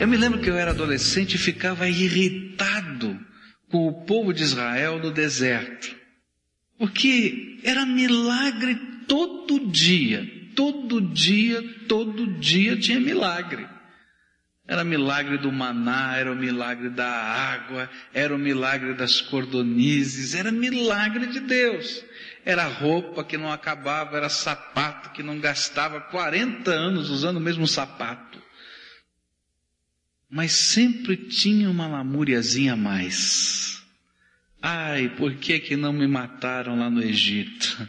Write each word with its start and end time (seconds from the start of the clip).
Eu 0.00 0.06
me 0.06 0.16
lembro 0.16 0.40
que 0.40 0.48
eu 0.48 0.56
era 0.56 0.70
adolescente 0.70 1.34
e 1.34 1.38
ficava 1.38 1.88
irritado 1.88 3.18
com 3.68 3.88
o 3.88 4.04
povo 4.04 4.32
de 4.32 4.44
Israel 4.44 5.00
no 5.00 5.10
deserto. 5.10 5.96
Porque 6.78 7.58
era 7.64 7.84
milagre 7.84 8.76
todo 9.08 9.66
dia, 9.66 10.24
todo 10.54 11.00
dia, 11.00 11.60
todo 11.88 12.38
dia 12.38 12.76
tinha 12.76 13.00
milagre. 13.00 13.66
Era 14.68 14.84
milagre 14.84 15.38
do 15.38 15.50
maná, 15.50 16.16
era 16.16 16.30
o 16.30 16.36
milagre 16.36 16.90
da 16.90 17.08
água, 17.08 17.90
era 18.14 18.32
o 18.32 18.38
milagre 18.38 18.94
das 18.94 19.20
cordonizes, 19.20 20.34
era 20.34 20.52
milagre 20.52 21.26
de 21.26 21.40
Deus. 21.40 22.04
Era 22.44 22.68
roupa 22.68 23.24
que 23.24 23.36
não 23.36 23.50
acabava, 23.50 24.16
era 24.16 24.28
sapato 24.28 25.10
que 25.10 25.24
não 25.24 25.40
gastava 25.40 26.00
40 26.02 26.70
anos 26.70 27.10
usando 27.10 27.38
o 27.38 27.40
mesmo 27.40 27.66
sapato. 27.66 28.47
Mas 30.30 30.52
sempre 30.52 31.16
tinha 31.16 31.70
uma 31.70 31.86
lamúriazinha 31.86 32.74
a 32.74 32.76
mais. 32.76 33.82
Ai, 34.60 35.08
por 35.16 35.34
que 35.36 35.58
que 35.58 35.76
não 35.76 35.92
me 35.92 36.06
mataram 36.06 36.78
lá 36.78 36.90
no 36.90 37.02
Egito? 37.02 37.88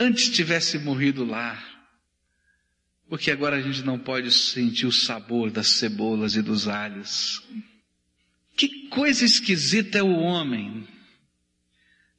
Antes 0.00 0.30
tivesse 0.30 0.78
morrido 0.78 1.24
lá. 1.24 1.62
Porque 3.08 3.30
agora 3.30 3.56
a 3.56 3.60
gente 3.60 3.82
não 3.82 3.98
pode 3.98 4.30
sentir 4.30 4.86
o 4.86 4.92
sabor 4.92 5.50
das 5.50 5.68
cebolas 5.70 6.36
e 6.36 6.42
dos 6.42 6.68
alhos. 6.68 7.42
Que 8.56 8.88
coisa 8.88 9.24
esquisita 9.24 9.98
é 9.98 10.02
o 10.02 10.18
homem. 10.18 10.86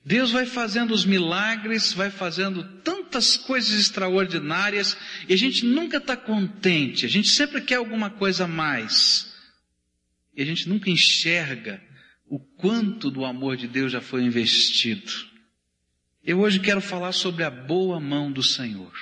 Deus 0.04 0.32
vai 0.32 0.46
fazendo 0.46 0.92
os 0.92 1.06
milagres, 1.06 1.94
vai 1.94 2.10
fazendo 2.10 2.64
tantas 2.82 3.36
coisas 3.36 3.80
extraordinárias 3.80 4.98
e 5.28 5.34
a 5.34 5.38
gente 5.38 5.66
nunca 5.66 5.98
está 5.98 6.16
contente, 6.16 7.06
a 7.06 7.10
gente 7.10 7.30
sempre 7.30 7.62
quer 7.62 7.76
alguma 7.76 8.10
coisa 8.10 8.46
a 8.46 8.48
mais. 8.48 9.34
E 10.36 10.42
a 10.42 10.46
gente 10.46 10.70
nunca 10.70 10.90
enxerga 10.90 11.82
o 12.26 12.40
quanto 12.40 13.12
do 13.12 13.26
amor 13.26 13.58
de 13.58 13.68
Deus 13.68 13.92
já 13.92 14.00
foi 14.00 14.24
investido. 14.24 15.12
Eu 16.24 16.40
hoje 16.40 16.60
quero 16.60 16.80
falar 16.80 17.12
sobre 17.12 17.44
a 17.44 17.50
boa 17.50 18.00
mão 18.00 18.32
do 18.32 18.44
Senhor. 18.44 18.94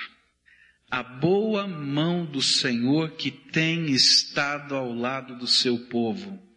A 0.90 1.02
boa 1.02 1.66
mão 1.66 2.24
do 2.24 2.40
Senhor 2.40 3.12
que 3.12 3.30
tem 3.30 3.90
estado 3.90 4.74
ao 4.74 4.92
lado 4.92 5.36
do 5.36 5.46
seu 5.46 5.78
povo. 5.86 6.47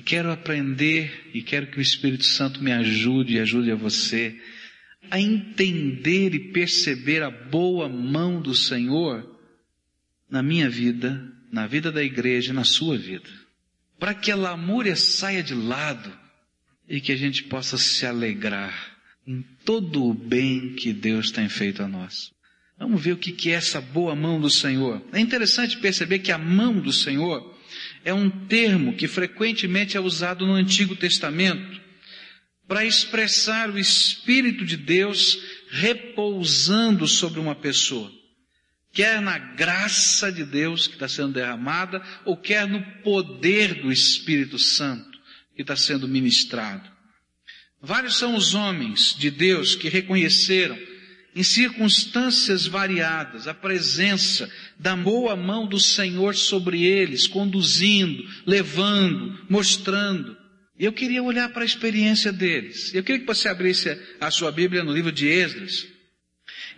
E 0.00 0.02
quero 0.02 0.32
aprender 0.32 1.28
e 1.34 1.42
quero 1.42 1.66
que 1.66 1.76
o 1.76 1.82
Espírito 1.82 2.24
Santo 2.24 2.64
me 2.64 2.72
ajude 2.72 3.34
e 3.34 3.38
ajude 3.38 3.70
a 3.70 3.74
você 3.74 4.34
a 5.10 5.20
entender 5.20 6.34
e 6.34 6.52
perceber 6.52 7.22
a 7.22 7.30
boa 7.30 7.86
mão 7.86 8.40
do 8.40 8.54
Senhor 8.54 9.38
na 10.30 10.42
minha 10.42 10.70
vida, 10.70 11.22
na 11.52 11.66
vida 11.66 11.92
da 11.92 12.02
igreja, 12.02 12.50
na 12.50 12.64
sua 12.64 12.96
vida. 12.96 13.28
Para 13.98 14.14
que 14.14 14.30
a 14.30 14.36
lamúria 14.36 14.96
saia 14.96 15.42
de 15.42 15.52
lado 15.52 16.10
e 16.88 16.98
que 16.98 17.12
a 17.12 17.16
gente 17.16 17.42
possa 17.42 17.76
se 17.76 18.06
alegrar 18.06 18.96
em 19.26 19.44
todo 19.66 20.02
o 20.02 20.14
bem 20.14 20.76
que 20.76 20.94
Deus 20.94 21.30
tem 21.30 21.46
feito 21.46 21.82
a 21.82 21.86
nós. 21.86 22.32
Vamos 22.78 23.02
ver 23.02 23.12
o 23.12 23.18
que 23.18 23.50
é 23.50 23.52
essa 23.52 23.82
boa 23.82 24.16
mão 24.16 24.40
do 24.40 24.48
Senhor. 24.48 25.02
É 25.12 25.20
interessante 25.20 25.76
perceber 25.76 26.20
que 26.20 26.32
a 26.32 26.38
mão 26.38 26.80
do 26.80 26.90
Senhor 26.90 27.59
é 28.04 28.12
um 28.14 28.30
termo 28.30 28.94
que 28.94 29.06
frequentemente 29.06 29.96
é 29.96 30.00
usado 30.00 30.46
no 30.46 30.54
Antigo 30.54 30.96
Testamento 30.96 31.80
para 32.66 32.84
expressar 32.84 33.70
o 33.70 33.78
Espírito 33.78 34.64
de 34.64 34.76
Deus 34.76 35.38
repousando 35.70 37.06
sobre 37.06 37.40
uma 37.40 37.54
pessoa. 37.54 38.10
Quer 38.92 39.20
na 39.20 39.38
graça 39.38 40.30
de 40.32 40.44
Deus 40.44 40.86
que 40.86 40.94
está 40.94 41.08
sendo 41.08 41.34
derramada, 41.34 42.02
ou 42.24 42.36
quer 42.36 42.66
no 42.66 42.82
poder 43.02 43.74
do 43.82 43.92
Espírito 43.92 44.58
Santo 44.58 45.18
que 45.54 45.62
está 45.62 45.76
sendo 45.76 46.08
ministrado. 46.08 46.88
Vários 47.80 48.16
são 48.16 48.34
os 48.34 48.54
homens 48.54 49.14
de 49.18 49.30
Deus 49.30 49.74
que 49.74 49.88
reconheceram 49.88 50.78
em 51.34 51.42
circunstâncias 51.42 52.66
variadas, 52.66 53.46
a 53.46 53.54
presença 53.54 54.50
da 54.78 54.96
boa 54.96 55.36
mão 55.36 55.66
do 55.66 55.78
Senhor 55.78 56.34
sobre 56.34 56.82
eles, 56.82 57.26
conduzindo, 57.26 58.24
levando, 58.44 59.38
mostrando. 59.48 60.36
Eu 60.78 60.92
queria 60.92 61.22
olhar 61.22 61.50
para 61.50 61.62
a 61.62 61.66
experiência 61.66 62.32
deles. 62.32 62.92
Eu 62.94 63.04
queria 63.04 63.20
que 63.20 63.26
você 63.26 63.48
abrisse 63.48 63.96
a 64.20 64.30
sua 64.30 64.50
Bíblia 64.50 64.82
no 64.82 64.92
livro 64.92 65.12
de 65.12 65.28
Esdras. 65.28 65.86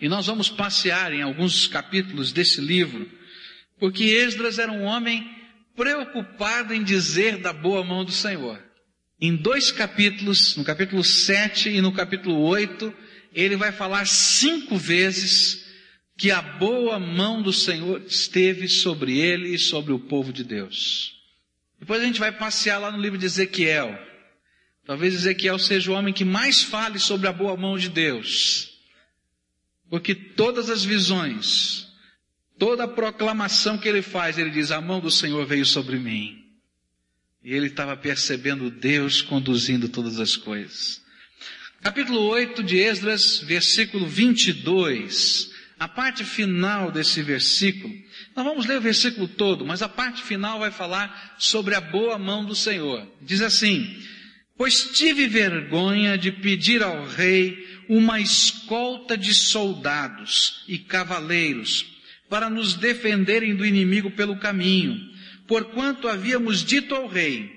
E 0.01 0.09
nós 0.09 0.27
vamos 0.27 0.49
passear 0.49 1.13
em 1.13 1.23
alguns 1.23 1.67
capítulos 1.67 2.33
desse 2.33 2.61
livro, 2.61 3.09
porque 3.79 4.05
Esdras 4.05 4.59
era 4.59 4.73
um 4.73 4.83
homem 4.83 5.25
preocupado 5.77 6.75
em 6.75 6.83
dizer 6.83 7.39
da 7.39 7.53
boa 7.53 7.85
mão 7.85 8.05
do 8.05 8.11
Senhor. 8.11 8.61
Em 9.21 9.35
dois 9.37 9.71
capítulos, 9.71 10.57
no 10.57 10.65
capítulo 10.65 11.05
7 11.05 11.71
e 11.71 11.81
no 11.81 11.93
capítulo 11.93 12.41
8, 12.41 12.93
ele 13.35 13.57
vai 13.57 13.73
falar 13.73 14.07
cinco 14.07 14.77
vezes 14.77 15.65
que 16.17 16.31
a 16.31 16.43
boa 16.43 16.99
mão 16.99 17.43
do 17.43 17.53
Senhor 17.53 18.03
esteve 18.07 18.69
sobre 18.69 19.19
ele 19.19 19.55
e 19.55 19.59
sobre 19.59 19.93
o 19.93 19.99
povo 19.99 20.33
de 20.33 20.45
Deus. 20.45 21.21
Depois 21.79 22.01
a 22.01 22.05
gente 22.05 22.21
vai 22.21 22.31
passear 22.31 22.79
lá 22.79 22.93
no 22.93 23.01
livro 23.01 23.19
de 23.19 23.27
Ezequiel. 23.27 23.99
Talvez 24.85 25.15
Ezequiel 25.15 25.59
seja 25.59 25.91
o 25.91 25.95
homem 25.95 26.15
que 26.15 26.25
mais 26.25 26.63
fale 26.63 26.99
sobre 26.99 27.27
a 27.27 27.33
boa 27.33 27.57
mão 27.57 27.77
de 27.77 27.89
Deus. 27.89 28.71
Porque 29.89 30.15
todas 30.15 30.71
as 30.71 30.85
visões, 30.85 31.89
toda 32.59 32.85
a 32.85 32.89
proclamação 32.89 33.77
que 33.77 33.89
ele 33.89 34.01
faz, 34.01 34.39
ele 34.39 34.51
diz: 34.51 34.71
A 34.71 34.81
mão 34.81 35.01
do 35.01 35.11
Senhor 35.11 35.45
veio 35.45 35.67
sobre 35.67 35.99
mim. 35.99 36.43
E 37.43 37.53
ele 37.53 37.67
estava 37.67 37.97
percebendo 37.97 38.71
Deus 38.71 39.21
conduzindo 39.21 39.89
todas 39.89 40.21
as 40.21 40.37
coisas. 40.37 41.03
Capítulo 41.83 42.21
8 42.29 42.63
de 42.63 42.79
Esdras, 42.79 43.41
versículo 43.41 44.07
22. 44.07 45.51
A 45.81 45.89
parte 45.89 46.23
final 46.23 46.93
desse 46.93 47.21
versículo, 47.23 47.93
nós 48.37 48.45
vamos 48.45 48.67
ler 48.67 48.79
o 48.79 48.81
versículo 48.81 49.27
todo, 49.27 49.67
mas 49.67 49.83
a 49.83 49.89
parte 49.89 50.23
final 50.23 50.61
vai 50.61 50.71
falar 50.71 51.35
sobre 51.41 51.75
a 51.75 51.81
boa 51.81 52.17
mão 52.21 52.45
do 52.45 52.55
Senhor. 52.55 53.05
Diz 53.21 53.41
assim: 53.41 54.01
Pois 54.57 54.93
tive 54.93 55.27
vergonha 55.27 56.17
de 56.17 56.31
pedir 56.31 56.85
ao 56.85 57.05
rei 57.05 57.67
uma 57.89 58.21
escolta 58.21 59.19
de 59.19 59.35
soldados 59.35 60.65
e 60.69 60.79
cavaleiros 60.79 61.85
para 62.29 62.49
nos 62.49 62.75
defenderem 62.75 63.57
do 63.57 63.67
inimigo 63.67 64.13
pelo 64.13 64.39
caminho, 64.39 65.01
porquanto 65.49 66.07
havíamos 66.07 66.65
dito 66.65 66.95
ao 66.95 67.09
rei: 67.09 67.51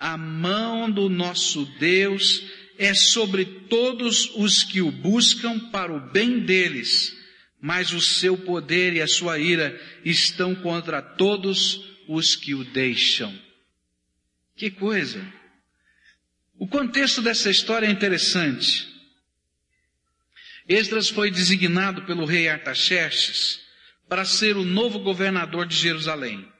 a 0.00 0.16
mão 0.16 0.90
do 0.90 1.10
nosso 1.10 1.66
Deus 1.78 2.42
é 2.78 2.94
sobre 2.94 3.44
todos 3.44 4.30
os 4.36 4.62
que 4.62 4.80
o 4.80 4.90
buscam 4.90 5.58
para 5.70 5.92
o 5.92 6.00
bem 6.00 6.40
deles, 6.40 7.16
mas 7.60 7.92
o 7.92 8.00
seu 8.00 8.36
poder 8.36 8.94
e 8.94 9.02
a 9.02 9.06
sua 9.06 9.38
ira 9.38 9.78
estão 10.04 10.54
contra 10.54 11.00
todos 11.00 11.80
os 12.08 12.36
que 12.36 12.54
o 12.54 12.64
deixam. 12.64 13.36
Que 14.54 14.70
coisa! 14.70 15.24
O 16.58 16.66
contexto 16.66 17.20
dessa 17.20 17.50
história 17.50 17.86
é 17.86 17.90
interessante. 17.90 18.86
Esdras 20.68 21.08
foi 21.08 21.30
designado 21.30 22.02
pelo 22.02 22.24
rei 22.24 22.48
Artaxerxes 22.48 23.60
para 24.08 24.24
ser 24.24 24.56
o 24.56 24.64
novo 24.64 24.98
governador 25.00 25.66
de 25.66 25.76
Jerusalém. 25.76 26.50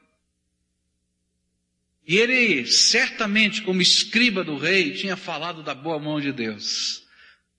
E 2.07 2.15
ele, 2.15 2.65
certamente, 2.65 3.61
como 3.61 3.81
escriba 3.81 4.43
do 4.43 4.57
rei, 4.57 4.93
tinha 4.93 5.17
falado 5.17 5.61
da 5.61 5.75
boa 5.75 5.99
mão 5.99 6.21
de 6.21 6.31
Deus 6.31 7.05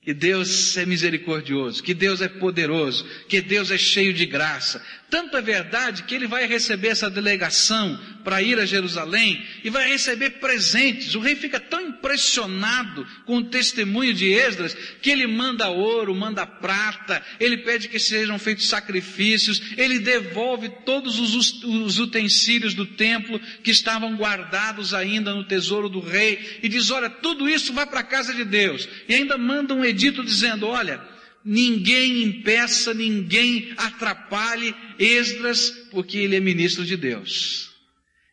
que 0.09 0.14
Deus 0.14 0.75
é 0.78 0.86
misericordioso, 0.86 1.82
que 1.82 1.92
Deus 1.92 2.22
é 2.22 2.28
poderoso, 2.28 3.06
que 3.28 3.42
Deus 3.42 3.70
é 3.70 3.76
cheio 3.76 4.14
de 4.14 4.25
graça. 4.25 4.82
Tanto 5.10 5.37
é 5.37 5.42
verdade 5.42 6.04
que 6.04 6.14
ele 6.14 6.26
vai 6.26 6.47
receber 6.47 6.88
essa 6.88 7.11
delegação 7.11 8.00
para 8.28 8.42
ir 8.42 8.60
a 8.60 8.66
Jerusalém 8.66 9.42
e 9.64 9.70
vai 9.70 9.88
receber 9.88 10.32
presentes. 10.32 11.14
O 11.14 11.19
rei 11.19 11.34
fica 11.34 11.58
tão 11.58 11.80
impressionado 11.80 13.06
com 13.25 13.38
o 13.38 13.44
testemunho 13.44 14.12
de 14.12 14.30
Esdras 14.30 14.76
que 15.00 15.08
ele 15.08 15.26
manda 15.26 15.70
ouro, 15.70 16.14
manda 16.14 16.44
prata, 16.44 17.25
ele 17.40 17.56
pede 17.56 17.88
que 17.88 17.98
sejam 17.98 18.38
feitos 18.38 18.69
sacrifícios, 18.69 19.62
ele 19.78 19.98
devolve 19.98 20.69
todos 20.84 21.19
os, 21.19 21.62
os 21.64 21.98
utensílios 21.98 22.75
do 22.75 22.84
templo 22.84 23.40
que 23.64 23.70
estavam 23.70 24.14
guardados 24.14 24.92
ainda 24.92 25.32
no 25.32 25.44
tesouro 25.44 25.88
do 25.88 26.00
rei 26.00 26.58
e 26.62 26.69
diz: 26.69 26.90
Olha, 26.90 27.08
tudo 27.08 27.48
isso 27.48 27.72
vai 27.72 27.86
para 27.86 28.00
a 28.00 28.04
casa 28.04 28.34
de 28.34 28.44
Deus. 28.44 28.86
E 29.08 29.14
ainda 29.14 29.38
manda 29.38 29.72
um 29.72 29.82
edito 29.82 30.22
dizendo: 30.22 30.66
olha, 30.66 31.00
ninguém 31.42 32.24
impeça, 32.24 32.92
ninguém 32.92 33.72
atrapalhe 33.78 34.74
Esdras, 34.98 35.70
porque 35.90 36.19
ele 36.19 36.36
é 36.36 36.40
ministro 36.40 36.84
de 36.84 36.94
Deus. 36.94 37.68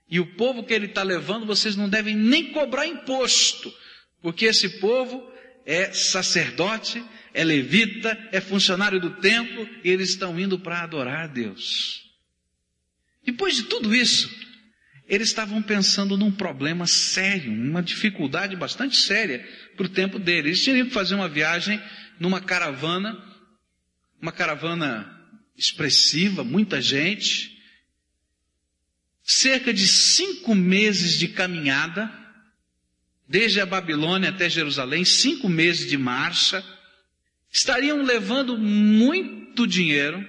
E 0.10 0.20
o 0.20 0.36
povo 0.36 0.64
que 0.64 0.74
ele 0.74 0.86
está 0.86 1.04
levando, 1.04 1.46
vocês 1.46 1.76
não 1.76 1.90
devem 1.90 2.16
nem 2.16 2.52
cobrar 2.52 2.86
imposto, 2.86 3.74
porque 4.22 4.46
esse 4.46 4.80
povo 4.80 5.32
é 5.66 5.92
sacerdote, 5.92 7.04
é 7.34 7.44
levita, 7.44 8.18
é 8.32 8.40
funcionário 8.40 9.00
do 9.00 9.20
templo, 9.20 9.68
e 9.84 9.90
eles 9.90 10.10
estão 10.10 10.40
indo 10.40 10.60
para 10.60 10.82
adorar 10.82 11.24
a 11.24 11.28
Deus. 11.28 12.04
Depois 13.26 13.56
de 13.56 13.64
tudo 13.64 13.96
isso, 13.96 14.30
eles 15.08 15.30
estavam 15.30 15.62
pensando 15.62 16.18
num 16.18 16.32
problema 16.32 16.86
sério, 16.86 17.52
uma 17.52 17.82
dificuldade 17.82 18.56
bastante 18.56 18.98
séria 18.98 19.48
para 19.76 19.86
o 19.86 19.90
tempo 19.90 20.20
deles. 20.20 20.46
Eles 20.46 20.64
tinham 20.64 20.88
que 20.88 20.94
fazer 20.94 21.16
uma 21.16 21.30
viagem 21.30 21.82
numa 22.20 22.40
caravana, 22.40 23.18
uma 24.22 24.32
caravana 24.32 25.12
expressiva, 25.58 26.44
muita 26.44 26.82
gente, 26.82 27.55
cerca 29.26 29.74
de 29.74 29.88
cinco 29.88 30.54
meses 30.54 31.18
de 31.18 31.28
caminhada, 31.28 32.12
desde 33.28 33.60
a 33.60 33.66
Babilônia 33.66 34.30
até 34.30 34.48
Jerusalém, 34.48 35.04
cinco 35.04 35.50
meses 35.50 35.90
de 35.90 35.98
marcha, 35.98 36.64
estariam 37.52 38.04
levando 38.04 38.56
muito 38.56 39.66
dinheiro, 39.66 40.24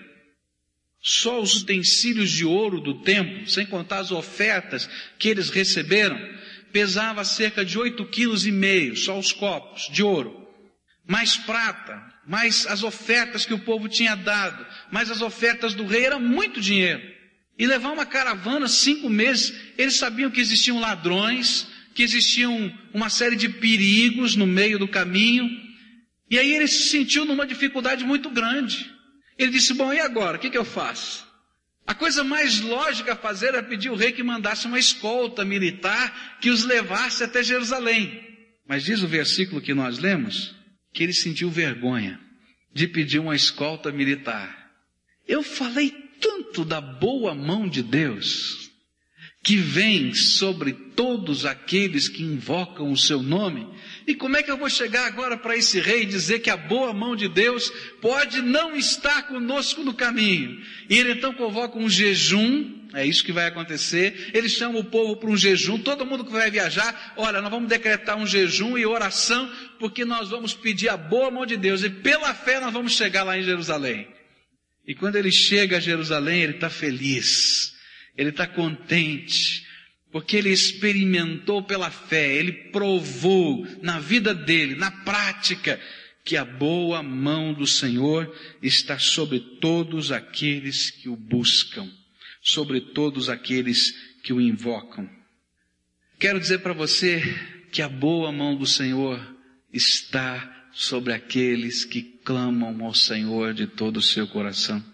só 1.03 1.41
os 1.41 1.63
utensílios 1.63 2.31
de 2.31 2.47
ouro 2.47 2.81
do 2.81 3.03
templo, 3.03 3.47
sem 3.47 3.67
contar 3.67 3.99
as 3.99 4.11
ofertas 4.11 4.89
que 5.19 5.29
eles 5.29 5.51
receberam, 5.51 6.19
pesava 6.73 7.23
cerca 7.23 7.65
de 7.65 7.79
oito 7.79 8.07
quilos 8.07 8.47
e 8.47 8.51
meio, 8.51 8.97
só 8.97 9.19
os 9.19 9.31
copos 9.31 9.91
de 9.93 10.03
ouro. 10.03 10.49
Mais 11.07 11.37
prata, 11.37 12.03
mais 12.27 12.67
as 12.67 12.83
ofertas 12.83 13.45
que 13.45 13.55
o 13.55 13.59
povo 13.59 13.89
tinha 13.89 14.17
dado, 14.17 14.67
mais 14.91 15.11
as 15.11 15.21
ofertas 15.21 15.75
do 15.75 15.87
rei, 15.87 16.07
era 16.07 16.19
muito 16.19 16.61
dinheiro. 16.61 17.16
E 17.59 17.67
levar 17.67 17.91
uma 17.91 18.05
caravana 18.05 18.69
cinco 18.69 19.09
meses, 19.09 19.53
eles 19.79 19.97
sabiam 19.97 20.31
que 20.31 20.41
existiam 20.41 20.79
ladrões, 20.79 21.67
que 21.95 22.03
existiam 22.03 22.73
uma 22.93 23.09
série 23.09 23.37
de 23.37 23.49
perigos 23.49 24.37
no 24.37 24.47
meio 24.47 24.79
do 24.79 24.87
caminho, 24.87 25.49
e 26.31 26.39
aí 26.39 26.55
ele 26.55 26.67
se 26.67 26.91
sentiu 26.91 27.25
numa 27.25 27.47
dificuldade 27.47 28.05
muito 28.05 28.29
grande. 28.31 28.93
Ele 29.39 29.53
disse: 29.53 29.75
Bom, 29.75 29.93
e 29.93 30.01
agora? 30.01 30.37
O 30.37 30.41
que, 30.41 30.51
que 30.51 30.59
eu 30.59 30.65
faço? 30.65 31.27
A 31.87 31.95
coisa 31.95 32.25
mais 32.25 32.61
lógica 32.61 33.13
a 33.13 33.17
fazer 33.17 33.49
era 33.49 33.63
pedir 33.63 33.89
ao 33.89 33.97
rei 33.97 34.11
que 34.11 34.23
mandasse 34.23 34.67
uma 34.67 34.79
escolta 34.79 35.45
militar 35.45 36.39
que 36.41 36.51
os 36.51 36.65
levasse 36.65 37.23
até 37.23 37.45
Jerusalém. 37.45 38.25
Mas 38.69 38.85
diz 38.85 39.03
o 39.03 39.09
versículo 39.09 39.61
que 39.61 39.73
nós 39.73 39.99
lemos 39.99 40.55
que 40.93 41.05
ele 41.05 41.13
sentiu 41.15 41.49
vergonha 41.49 42.19
de 42.75 42.89
pedir 42.89 43.21
uma 43.21 43.37
escolta 43.37 43.93
militar. 43.93 44.73
Eu 45.29 45.43
falei 45.43 45.95
tanto 46.21 46.65
da 46.65 46.81
boa 46.81 47.35
mão 47.35 47.69
de 47.69 47.83
Deus 47.83 48.67
que 49.43 49.57
vem 49.57 50.13
sobre 50.13 50.73
todos 50.73 51.47
aqueles 51.47 52.09
que 52.09 52.23
invocam 52.23 52.91
o 52.91 52.97
seu 52.97 53.23
nome 53.23 53.65
e 54.07 54.15
como 54.15 54.37
é 54.37 54.43
que 54.43 54.51
eu 54.51 54.57
vou 54.57 54.71
chegar 54.71 55.07
agora 55.07 55.37
para 55.37 55.57
esse 55.57 55.81
rei 55.81 56.03
e 56.03 56.07
dizer 56.07 56.39
que 56.39 56.51
a 56.51 56.57
boa 56.57 56.93
mão 56.93 57.17
de 57.17 57.29
Deus 57.29 57.71
pode 58.01 58.41
não 58.41 58.77
estar 58.77 59.27
conosco 59.27 59.83
no 59.83 59.93
caminho? 59.93 60.61
E 60.89 60.97
ele 60.97 61.13
então 61.13 61.35
convoca 61.35 61.77
um 61.77 61.89
jejum, 61.89 62.89
é 62.95 63.05
isso 63.05 63.25
que 63.25 63.33
vai 63.33 63.47
acontecer. 63.47 64.31
Ele 64.33 64.49
chama 64.49 64.79
o 64.79 64.85
povo 64.85 65.17
para 65.17 65.29
um 65.29 65.37
jejum, 65.37 65.79
todo 65.79 66.07
mundo 66.07 66.25
que 66.25 66.33
vai 66.33 66.51
viajar, 66.51 67.15
olha, 67.17 67.43
nós 67.43 67.51
vamos 67.51 67.69
decretar 67.69 68.17
um 68.17 68.27
jejum 68.27 68.79
e 68.79 68.87
oração, 68.87 69.51
porque 69.81 70.05
nós 70.05 70.31
vamos 70.31 70.55
pedir 70.55 70.89
a 70.89 70.97
boa 70.97 71.31
mão 71.31 71.45
de 71.45 71.57
Deus 71.57 71.83
e 71.83 71.91
pela 71.91 72.33
fé 72.33 72.61
nós 72.61 72.73
vamos 72.73 72.93
chegar 72.93 73.25
lá 73.25 73.37
em 73.37 73.43
Jerusalém. 73.43 74.16
E 74.87 74.95
quando 74.95 75.17
ele 75.17 75.33
chega 75.33 75.79
a 75.79 75.81
Jerusalém, 75.81 76.43
ele 76.43 76.55
está 76.55 76.71
feliz, 76.71 77.75
ele 78.17 78.31
está 78.31 78.47
contente, 78.47 79.67
porque 80.13 80.37
ele 80.37 80.51
experimentou 80.51 81.63
pela 81.63 81.91
fé, 81.91 82.35
ele 82.35 82.53
provou 82.71 83.67
na 83.83 83.99
vida 83.99 84.33
dele, 84.33 84.77
na 84.77 84.91
prática, 84.91 85.81
que 86.25 86.37
a 86.37 86.45
boa 86.45 87.03
mão 87.03 87.53
do 87.53 87.67
Senhor 87.67 88.33
está 88.63 88.99
sobre 88.99 89.39
todos 89.61 90.11
aqueles 90.11 90.91
que 90.91 91.09
o 91.09 91.17
buscam, 91.17 91.89
sobre 92.41 92.81
todos 92.81 93.29
aqueles 93.29 93.93
que 94.23 94.33
o 94.33 94.41
invocam. 94.41 95.09
Quero 96.19 96.41
dizer 96.41 96.59
para 96.59 96.73
você 96.73 97.23
que 97.71 97.83
a 97.83 97.89
boa 97.89 98.33
mão 98.33 98.57
do 98.57 98.67
Senhor 98.67 99.21
está 99.73 100.56
sobre 100.77 101.13
aqueles 101.13 101.85
que 101.85 102.03
clamam 102.03 102.85
ao 102.85 102.95
Senhor 102.95 103.55
de 103.55 103.67
todo 103.67 103.97
o 103.97 104.03
seu 104.03 104.29
coração. 104.29 104.85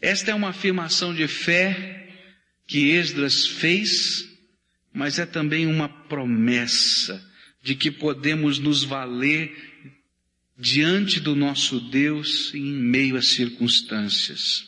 Esta 0.00 0.30
é 0.30 0.34
uma 0.34 0.50
afirmação 0.50 1.14
de 1.14 1.26
fé 1.26 2.08
que 2.66 2.90
Esdras 2.90 3.46
fez 3.46 4.26
mas 4.96 5.18
é 5.18 5.26
também 5.26 5.66
uma 5.66 5.90
promessa 5.90 7.22
de 7.62 7.74
que 7.74 7.90
podemos 7.90 8.58
nos 8.58 8.82
valer 8.82 9.54
diante 10.58 11.20
do 11.20 11.36
nosso 11.36 11.78
Deus 11.78 12.50
em 12.54 12.72
meio 12.72 13.14
às 13.14 13.28
circunstâncias. 13.28 14.66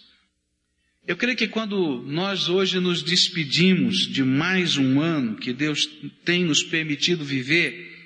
Eu 1.07 1.17
creio 1.17 1.35
que 1.35 1.49
quando 1.49 2.03
nós 2.03 2.51
hoje 2.51 2.79
nos 2.79 3.03
despedimos 3.03 4.07
de 4.07 4.23
mais 4.23 4.77
um 4.77 5.01
ano 5.01 5.37
que 5.37 5.55
Deus 5.55 5.89
tem 6.27 6.45
nos 6.45 6.63
permitido 6.63 7.25
viver, 7.25 7.98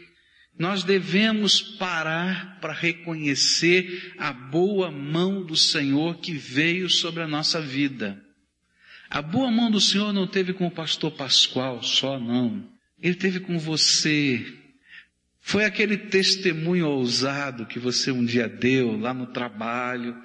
nós 0.58 0.84
devemos 0.84 1.60
parar 1.60 2.60
para 2.60 2.72
reconhecer 2.72 4.14
a 4.18 4.32
boa 4.32 4.90
mão 4.90 5.44
do 5.44 5.56
Senhor 5.56 6.18
que 6.18 6.32
veio 6.32 6.88
sobre 6.90 7.22
a 7.22 7.28
nossa 7.28 7.60
vida. 7.60 8.22
A 9.08 9.20
boa 9.20 9.50
mão 9.50 9.70
do 9.70 9.80
Senhor 9.80 10.12
não 10.12 10.26
teve 10.26 10.52
com 10.52 10.66
o 10.66 10.70
pastor 10.70 11.10
Pascoal 11.12 11.82
só, 11.82 12.18
não. 12.18 12.66
Ele 13.00 13.14
teve 13.14 13.40
com 13.40 13.58
você. 13.58 14.44
Foi 15.40 15.64
aquele 15.64 15.96
testemunho 15.96 16.86
ousado 16.86 17.66
que 17.66 17.78
você 17.78 18.12
um 18.12 18.24
dia 18.24 18.48
deu 18.48 18.96
lá 18.96 19.12
no 19.12 19.26
trabalho, 19.26 20.16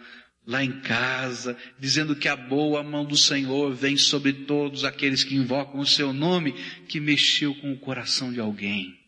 lá 0.46 0.64
em 0.64 0.80
casa, 0.82 1.58
dizendo 1.80 2.16
que 2.16 2.28
a 2.28 2.36
boa 2.36 2.84
mão 2.84 3.04
do 3.04 3.18
Senhor 3.18 3.74
vem 3.74 3.98
sobre 3.98 4.32
todos 4.32 4.86
aqueles 4.86 5.24
que 5.24 5.36
invocam 5.36 5.80
o 5.80 5.86
seu 5.86 6.14
nome, 6.14 6.54
que 6.88 7.00
mexeu 7.00 7.56
com 7.56 7.74
o 7.74 7.80
coração 7.80 8.32
de 8.32 8.40
alguém. 8.40 9.07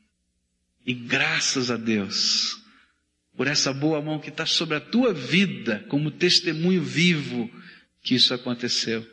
E 0.90 0.94
graças 0.96 1.70
a 1.70 1.78
Deus, 1.78 2.60
por 3.38 3.46
essa 3.46 3.72
boa 3.72 4.02
mão 4.02 4.18
que 4.18 4.30
está 4.30 4.48
sobre 4.48 4.76
a 4.76 4.80
tua 4.80 5.14
vida, 5.14 5.86
como 5.88 6.10
testemunho 6.10 6.82
vivo, 6.82 7.48
que 8.02 8.16
isso 8.16 8.34
aconteceu. 8.34 9.08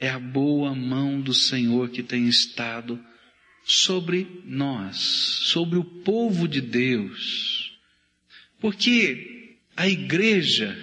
É 0.00 0.10
a 0.10 0.18
boa 0.18 0.74
mão 0.74 1.20
do 1.20 1.32
Senhor 1.32 1.90
que 1.90 2.02
tem 2.02 2.26
estado 2.26 2.98
sobre 3.62 4.42
nós, 4.44 4.96
sobre 4.96 5.78
o 5.78 5.84
povo 5.84 6.48
de 6.48 6.60
Deus. 6.60 7.78
Porque 8.60 9.56
a 9.76 9.88
igreja 9.88 10.76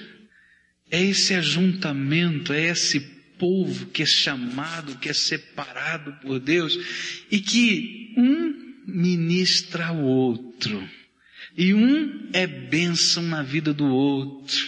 é 0.89 1.03
esse 1.03 1.33
ajuntamento, 1.33 2.53
é 2.53 2.69
esse 2.69 3.01
povo 3.37 3.87
que 3.87 4.03
é 4.03 4.05
chamado, 4.05 4.97
que 4.97 5.09
é 5.09 5.13
separado 5.13 6.13
por 6.21 6.39
Deus 6.39 6.79
e 7.29 7.41
que 7.41 8.13
um 8.15 8.44
ministra 8.85 9.87
ao 9.87 10.01
outro. 10.01 10.87
E 11.57 11.73
um 11.73 12.29
é 12.33 12.45
bênção 12.45 13.23
na 13.23 13.41
vida 13.41 13.73
do 13.73 13.85
outro. 13.85 14.67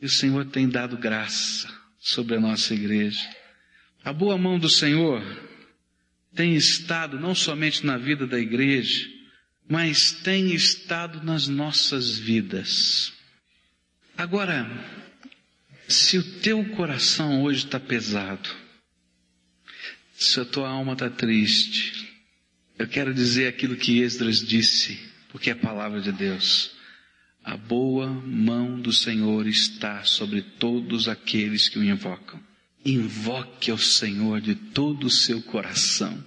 E 0.00 0.06
o 0.06 0.10
Senhor 0.10 0.46
tem 0.46 0.68
dado 0.68 0.96
graça 0.96 1.68
sobre 1.98 2.36
a 2.36 2.40
nossa 2.40 2.74
igreja. 2.74 3.28
A 4.04 4.12
boa 4.12 4.36
mão 4.36 4.58
do 4.58 4.68
Senhor 4.68 5.22
tem 6.34 6.54
estado 6.54 7.18
não 7.18 7.34
somente 7.34 7.86
na 7.86 7.96
vida 7.96 8.26
da 8.26 8.38
igreja, 8.38 9.08
mas 9.68 10.12
tem 10.12 10.52
estado 10.52 11.22
nas 11.22 11.48
nossas 11.48 12.18
vidas. 12.18 13.12
Agora, 14.16 14.68
se 15.88 16.18
o 16.18 16.40
teu 16.40 16.64
coração 16.70 17.42
hoje 17.42 17.64
está 17.64 17.80
pesado, 17.80 18.48
se 20.12 20.40
a 20.40 20.44
tua 20.44 20.68
alma 20.68 20.92
está 20.92 21.08
triste, 21.08 22.13
eu 22.78 22.88
quero 22.88 23.14
dizer 23.14 23.46
aquilo 23.46 23.76
que 23.76 24.00
Esdras 24.00 24.38
disse, 24.38 24.98
porque 25.30 25.50
é 25.50 25.52
a 25.52 25.56
palavra 25.56 26.00
de 26.00 26.10
Deus. 26.10 26.72
A 27.42 27.56
boa 27.56 28.08
mão 28.08 28.80
do 28.80 28.92
Senhor 28.92 29.46
está 29.46 30.02
sobre 30.04 30.42
todos 30.42 31.08
aqueles 31.08 31.68
que 31.68 31.78
o 31.78 31.84
invocam. 31.84 32.40
Invoque 32.84 33.70
ao 33.70 33.78
Senhor 33.78 34.40
de 34.40 34.54
todo 34.54 35.04
o 35.04 35.10
seu 35.10 35.40
coração, 35.42 36.22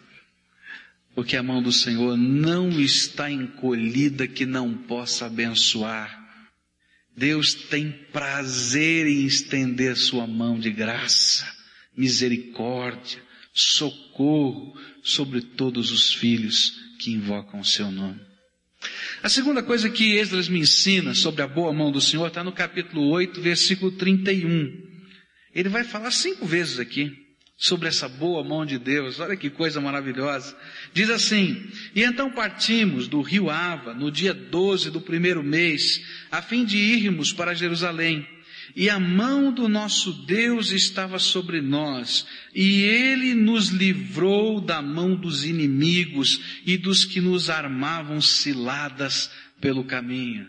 porque 1.13 1.35
a 1.35 1.43
mão 1.43 1.61
do 1.61 1.71
Senhor 1.71 2.15
não 2.15 2.69
está 2.79 3.29
encolhida 3.29 4.27
que 4.27 4.45
não 4.45 4.73
possa 4.73 5.25
abençoar. 5.25 6.25
Deus 7.15 7.53
tem 7.55 7.91
prazer 8.11 9.07
em 9.07 9.25
estender 9.25 9.97
sua 9.97 10.27
mão 10.27 10.59
de 10.59 10.71
graça, 10.71 11.51
misericórdia, 11.95 13.21
socorro 13.51 14.79
sobre 15.07 15.41
todos 15.41 15.89
os 15.89 16.13
filhos 16.13 16.73
que 16.99 17.11
invocam 17.11 17.61
o 17.61 17.65
seu 17.65 17.89
nome. 17.89 18.19
A 19.23 19.29
segunda 19.29 19.63
coisa 19.63 19.89
que 19.89 20.17
Esdras 20.17 20.49
me 20.49 20.59
ensina 20.59 21.13
sobre 21.13 21.41
a 21.41 21.47
boa 21.47 21.71
mão 21.71 21.91
do 21.91 22.01
Senhor 22.01 22.27
está 22.27 22.43
no 22.43 22.51
capítulo 22.51 23.07
8, 23.09 23.41
versículo 23.41 23.91
31. 23.93 24.69
Ele 25.55 25.69
vai 25.69 25.85
falar 25.85 26.11
cinco 26.11 26.45
vezes 26.45 26.77
aqui 26.77 27.11
sobre 27.55 27.87
essa 27.87 28.09
boa 28.09 28.43
mão 28.43 28.65
de 28.65 28.77
Deus. 28.77 29.21
Olha 29.21 29.37
que 29.37 29.49
coisa 29.49 29.79
maravilhosa. 29.79 30.55
Diz 30.93 31.09
assim: 31.09 31.65
E 31.95 32.03
então 32.03 32.29
partimos 32.29 33.07
do 33.07 33.21
rio 33.21 33.49
Ava 33.49 33.93
no 33.93 34.11
dia 34.11 34.33
12 34.33 34.91
do 34.91 34.99
primeiro 34.99 35.41
mês, 35.41 36.01
a 36.29 36.41
fim 36.41 36.65
de 36.65 36.77
irmos 36.77 37.31
para 37.31 37.55
Jerusalém. 37.55 38.27
E 38.77 38.91
a 38.91 38.99
mão 38.99 39.51
do 39.51 39.67
nosso 39.67 40.13
Deus 40.27 40.69
estava 40.69 41.17
sobre 41.17 41.61
nós, 41.61 42.27
e 42.53 42.83
ele 42.83 43.33
nos 43.33 43.69
livrou 43.69 44.61
da 44.61 44.83
mão 44.83 45.15
dos 45.15 45.43
inimigos 45.43 46.39
e 46.63 46.77
dos 46.77 47.03
que 47.03 47.19
nos 47.19 47.49
armavam 47.49 48.21
ciladas 48.21 49.31
pelo 49.59 49.83
caminho. 49.83 50.45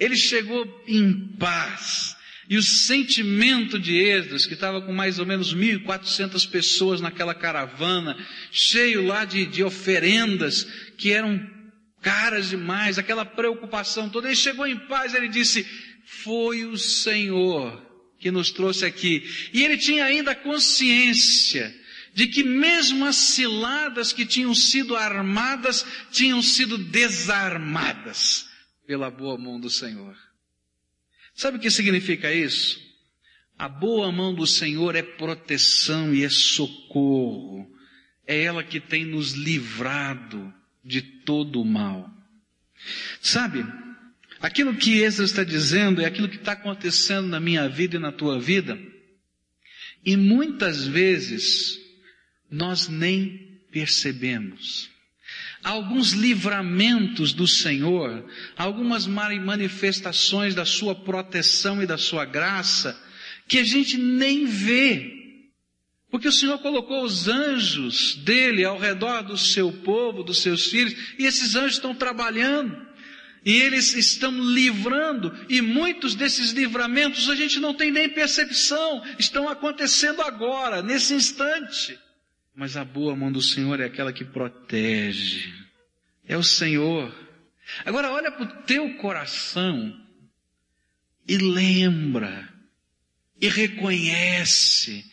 Ele 0.00 0.16
chegou 0.16 0.66
em 0.88 1.36
paz, 1.38 2.16
e 2.48 2.56
o 2.56 2.62
sentimento 2.62 3.78
de 3.78 3.98
Esdras, 3.98 4.46
que 4.46 4.54
estava 4.54 4.80
com 4.80 4.94
mais 4.94 5.18
ou 5.18 5.26
menos 5.26 5.54
1.400 5.54 6.48
pessoas 6.48 7.02
naquela 7.02 7.34
caravana, 7.34 8.16
cheio 8.50 9.06
lá 9.06 9.26
de, 9.26 9.44
de 9.44 9.62
oferendas 9.62 10.64
que 10.96 11.12
eram 11.12 11.38
caras 12.00 12.48
demais, 12.48 12.98
aquela 12.98 13.26
preocupação 13.26 14.08
toda, 14.08 14.28
ele 14.28 14.36
chegou 14.36 14.66
em 14.66 14.78
paz, 14.86 15.12
ele 15.12 15.28
disse, 15.28 15.66
foi 16.06 16.64
o 16.64 16.78
Senhor 16.78 17.84
que 18.18 18.30
nos 18.30 18.52
trouxe 18.52 18.84
aqui. 18.86 19.28
E 19.52 19.64
ele 19.64 19.76
tinha 19.76 20.04
ainda 20.04 20.36
consciência 20.36 21.74
de 22.14 22.28
que 22.28 22.44
mesmo 22.44 23.04
as 23.04 23.16
ciladas 23.16 24.12
que 24.12 24.24
tinham 24.24 24.54
sido 24.54 24.96
armadas, 24.96 25.84
tinham 26.12 26.40
sido 26.40 26.78
desarmadas 26.78 28.48
pela 28.86 29.10
boa 29.10 29.36
mão 29.36 29.60
do 29.60 29.68
Senhor. 29.68 30.16
Sabe 31.34 31.58
o 31.58 31.60
que 31.60 31.70
significa 31.70 32.32
isso? 32.32 32.80
A 33.58 33.68
boa 33.68 34.10
mão 34.12 34.32
do 34.32 34.46
Senhor 34.46 34.94
é 34.94 35.02
proteção 35.02 36.14
e 36.14 36.22
é 36.22 36.30
socorro. 36.30 37.68
É 38.24 38.42
ela 38.42 38.62
que 38.62 38.78
tem 38.78 39.04
nos 39.04 39.32
livrado 39.32 40.54
de 40.84 41.02
todo 41.02 41.60
o 41.60 41.64
mal. 41.64 42.10
Sabe, 43.20 43.64
aquilo 44.40 44.74
que 44.74 45.02
Esdras 45.02 45.30
está 45.30 45.44
dizendo 45.44 46.00
é 46.00 46.04
aquilo 46.04 46.28
que 46.28 46.36
está 46.36 46.52
acontecendo 46.52 47.28
na 47.28 47.40
minha 47.40 47.68
vida 47.68 47.96
e 47.96 48.00
na 48.00 48.12
tua 48.12 48.40
vida. 48.40 48.78
E 50.04 50.16
muitas 50.16 50.86
vezes 50.86 51.78
nós 52.50 52.88
nem 52.88 53.60
percebemos 53.72 54.96
alguns 55.66 56.12
livramentos 56.12 57.32
do 57.32 57.46
Senhor, 57.46 58.24
algumas 58.56 59.04
manifestações 59.04 60.54
da 60.54 60.64
sua 60.64 60.94
proteção 60.94 61.82
e 61.82 61.86
da 61.86 61.98
sua 61.98 62.24
graça, 62.24 62.96
que 63.48 63.58
a 63.58 63.64
gente 63.64 63.98
nem 63.98 64.46
vê. 64.46 65.12
Porque 66.08 66.28
o 66.28 66.32
Senhor 66.32 66.60
colocou 66.60 67.02
os 67.02 67.26
anjos 67.26 68.14
dele 68.24 68.64
ao 68.64 68.78
redor 68.78 69.22
do 69.22 69.36
seu 69.36 69.72
povo, 69.72 70.22
dos 70.22 70.40
seus 70.40 70.66
filhos, 70.66 70.94
e 71.18 71.26
esses 71.26 71.56
anjos 71.56 71.74
estão 71.74 71.96
trabalhando. 71.96 72.86
E 73.46 73.62
eles 73.62 73.94
estão 73.94 74.32
livrando, 74.32 75.32
e 75.48 75.62
muitos 75.62 76.16
desses 76.16 76.50
livramentos 76.50 77.30
a 77.30 77.36
gente 77.36 77.60
não 77.60 77.72
tem 77.72 77.92
nem 77.92 78.08
percepção, 78.08 79.04
estão 79.20 79.48
acontecendo 79.48 80.20
agora, 80.20 80.82
nesse 80.82 81.14
instante. 81.14 81.96
Mas 82.52 82.76
a 82.76 82.84
boa 82.84 83.14
mão 83.14 83.30
do 83.30 83.40
Senhor 83.40 83.78
é 83.78 83.84
aquela 83.84 84.12
que 84.12 84.24
protege. 84.24 85.54
É 86.26 86.36
o 86.36 86.42
Senhor. 86.42 87.14
Agora 87.84 88.10
olha 88.10 88.32
para 88.32 88.42
o 88.42 88.62
teu 88.64 88.96
coração 88.96 89.96
e 91.28 91.38
lembra 91.38 92.52
e 93.40 93.48
reconhece 93.48 95.08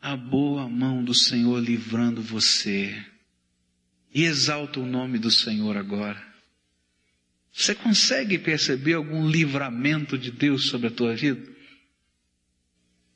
a 0.00 0.16
boa 0.16 0.66
mão 0.66 1.04
do 1.04 1.14
Senhor 1.14 1.62
livrando 1.62 2.22
você. 2.22 3.04
E 4.14 4.24
exalta 4.24 4.80
o 4.80 4.86
nome 4.86 5.18
do 5.18 5.30
Senhor 5.30 5.76
agora. 5.76 6.31
Você 7.52 7.74
consegue 7.74 8.38
perceber 8.38 8.94
algum 8.94 9.28
livramento 9.28 10.16
de 10.16 10.30
Deus 10.30 10.68
sobre 10.68 10.88
a 10.88 10.90
tua 10.90 11.14
vida? 11.14 11.52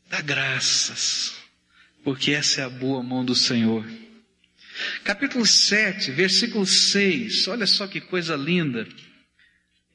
Dá 0.09 0.21
graças 0.21 1.37
porque 2.07 2.31
essa 2.31 2.61
é 2.61 2.65
a 2.65 2.71
boa 2.71 3.03
mão 3.03 3.25
do 3.25 3.35
Senhor. 3.35 3.85
Capítulo 5.03 5.45
7, 5.45 6.13
versículo 6.13 6.65
6, 6.65 7.49
olha 7.49 7.67
só 7.67 7.89
que 7.89 8.01
coisa 8.01 8.37
linda. 8.37 8.87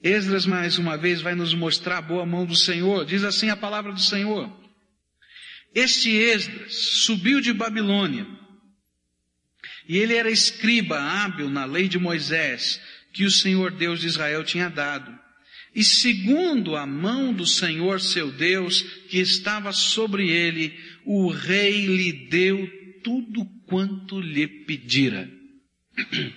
Esdras 0.03 0.45
mais 0.45 0.77
uma 0.77 0.97
vez 0.97 1.21
vai 1.21 1.35
nos 1.35 1.53
mostrar 1.53 1.99
a 1.99 2.01
boa 2.01 2.25
mão 2.25 2.45
do 2.45 2.53
Senhor. 2.53 3.05
Diz 3.05 3.23
assim 3.23 3.49
a 3.49 3.55
palavra 3.55 3.93
do 3.93 4.01
Senhor. 4.01 4.51
Este 5.73 6.09
Esdras 6.09 6.75
subiu 7.05 7.39
de 7.39 7.53
Babilônia, 7.53 8.27
e 9.87 9.97
ele 9.97 10.13
era 10.13 10.29
escriba 10.29 10.99
hábil 10.99 11.49
na 11.49 11.63
lei 11.63 11.87
de 11.87 11.97
Moisés, 11.97 12.81
que 13.11 13.25
o 13.25 13.31
Senhor 13.31 13.71
Deus 13.71 13.99
de 13.99 14.07
Israel 14.07 14.43
tinha 14.43 14.69
dado. 14.69 15.17
E 15.73 15.83
segundo 15.83 16.75
a 16.75 16.85
mão 16.85 17.33
do 17.33 17.45
Senhor 17.45 18.01
seu 18.01 18.31
Deus, 18.31 18.81
que 19.09 19.19
estava 19.19 19.71
sobre 19.71 20.29
ele, 20.29 20.77
o 21.05 21.29
rei 21.29 21.85
lhe 21.85 22.11
deu 22.29 22.69
tudo 23.03 23.45
quanto 23.65 24.19
lhe 24.19 24.47
pedira. 24.47 25.29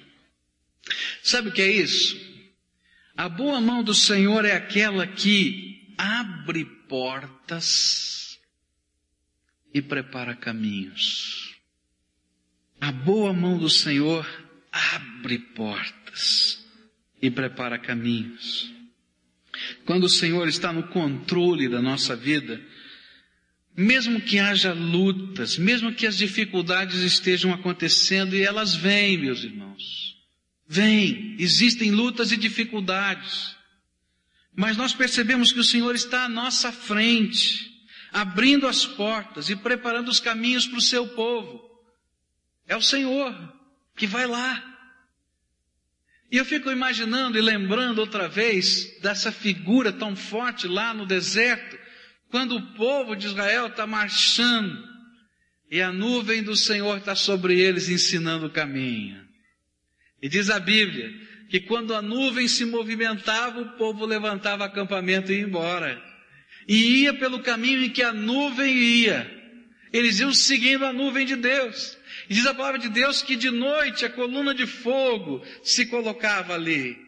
Sabe 1.23 1.49
o 1.49 1.53
que 1.53 1.63
é 1.63 1.71
isso? 1.71 2.17
A 3.17 3.29
boa 3.29 3.61
mão 3.61 3.83
do 3.83 3.95
Senhor 3.95 4.45
é 4.45 4.53
aquela 4.53 5.07
que 5.07 5.95
abre 5.97 6.65
portas 6.89 8.39
e 9.73 9.81
prepara 9.83 10.35
caminhos. 10.37 11.57
A 12.81 12.93
boa 12.93 13.33
mão 13.33 13.59
do 13.59 13.71
Senhor 13.71 14.27
abre 14.71 15.39
portas 15.39 16.64
e 17.27 17.31
prepara 17.31 17.79
caminhos. 17.79 18.71
Quando 19.87 20.05
o 20.05 20.11
Senhor 20.11 20.47
está 20.47 20.73
no 20.73 20.89
controle 20.89 21.69
da 21.71 21.81
nossa 21.81 22.15
vida, 22.15 22.61
mesmo 23.75 24.21
que 24.21 24.39
haja 24.39 24.75
lutas, 24.75 25.57
mesmo 25.57 25.95
que 25.95 26.07
as 26.07 26.19
dificuldades 26.19 27.01
estejam 27.01 27.51
acontecendo 27.53 28.37
e 28.37 28.43
elas 28.43 28.75
vêm, 28.75 29.17
meus 29.17 29.43
irmãos. 29.43 30.19
Vêm, 30.69 31.35
existem 31.39 31.91
lutas 31.91 32.31
e 32.31 32.37
dificuldades. 32.37 33.57
Mas 34.55 34.77
nós 34.77 34.93
percebemos 34.93 35.51
que 35.51 35.61
o 35.61 35.65
Senhor 35.65 35.95
está 35.95 36.25
à 36.25 36.29
nossa 36.29 36.71
frente, 36.71 37.73
abrindo 38.13 38.67
as 38.67 38.85
portas 38.85 39.49
e 39.49 39.57
preparando 39.57 40.09
os 40.09 40.21
caminhos 40.21 40.67
para 40.67 40.79
o 40.79 40.83
seu 40.83 41.09
povo. 41.09 41.63
É 42.67 42.77
o 42.77 42.83
Senhor 42.83 43.35
que 43.97 44.07
vai 44.07 44.27
lá. 44.27 44.74
E 46.31 46.37
eu 46.37 46.45
fico 46.45 46.71
imaginando 46.71 47.39
e 47.39 47.41
lembrando 47.41 47.99
outra 47.99 48.29
vez 48.29 48.99
dessa 49.01 49.31
figura 49.31 49.93
tão 49.93 50.17
forte 50.17 50.67
lá 50.67 50.93
no 50.93 51.07
deserto, 51.07 51.79
quando 52.29 52.57
o 52.57 52.75
povo 52.75 53.15
de 53.15 53.27
Israel 53.27 53.69
está 53.69 53.87
marchando 53.87 54.83
e 55.71 55.81
a 55.81 55.93
nuvem 55.93 56.43
do 56.43 56.57
Senhor 56.57 56.99
está 56.99 57.15
sobre 57.15 57.61
eles 57.61 57.89
ensinando 57.89 58.47
o 58.47 58.51
caminho. 58.51 59.25
E 60.21 60.29
diz 60.29 60.51
a 60.51 60.59
Bíblia 60.59 61.13
que 61.51 61.61
quando 61.61 61.95
a 61.95 62.03
nuvem 62.03 62.49
se 62.49 62.65
movimentava, 62.65 63.61
o 63.61 63.77
povo 63.77 64.05
levantava 64.07 64.65
acampamento 64.65 65.31
e 65.31 65.37
ia 65.37 65.43
embora. 65.43 66.03
E 66.67 67.03
ia 67.03 67.15
pelo 67.15 67.41
caminho 67.41 67.85
em 67.85 67.91
que 67.91 68.03
a 68.03 68.13
nuvem 68.13 68.75
ia. 68.75 69.31
Eles 69.93 70.19
iam 70.19 70.33
seguindo 70.33 70.85
a 70.85 70.93
nuvem 70.93 71.27
de 71.27 71.37
Deus. 71.37 71.97
E 72.29 72.35
diz 72.35 72.47
a 72.47 72.55
palavra 72.55 72.79
de 72.79 72.89
Deus 72.89 73.23
que 73.23 73.37
de 73.37 73.51
noite 73.51 74.05
a 74.05 74.11
coluna 74.11 74.55
de 74.55 74.67
fogo 74.67 75.45
se 75.63 75.87
colocava 75.87 76.55
ali. 76.55 76.99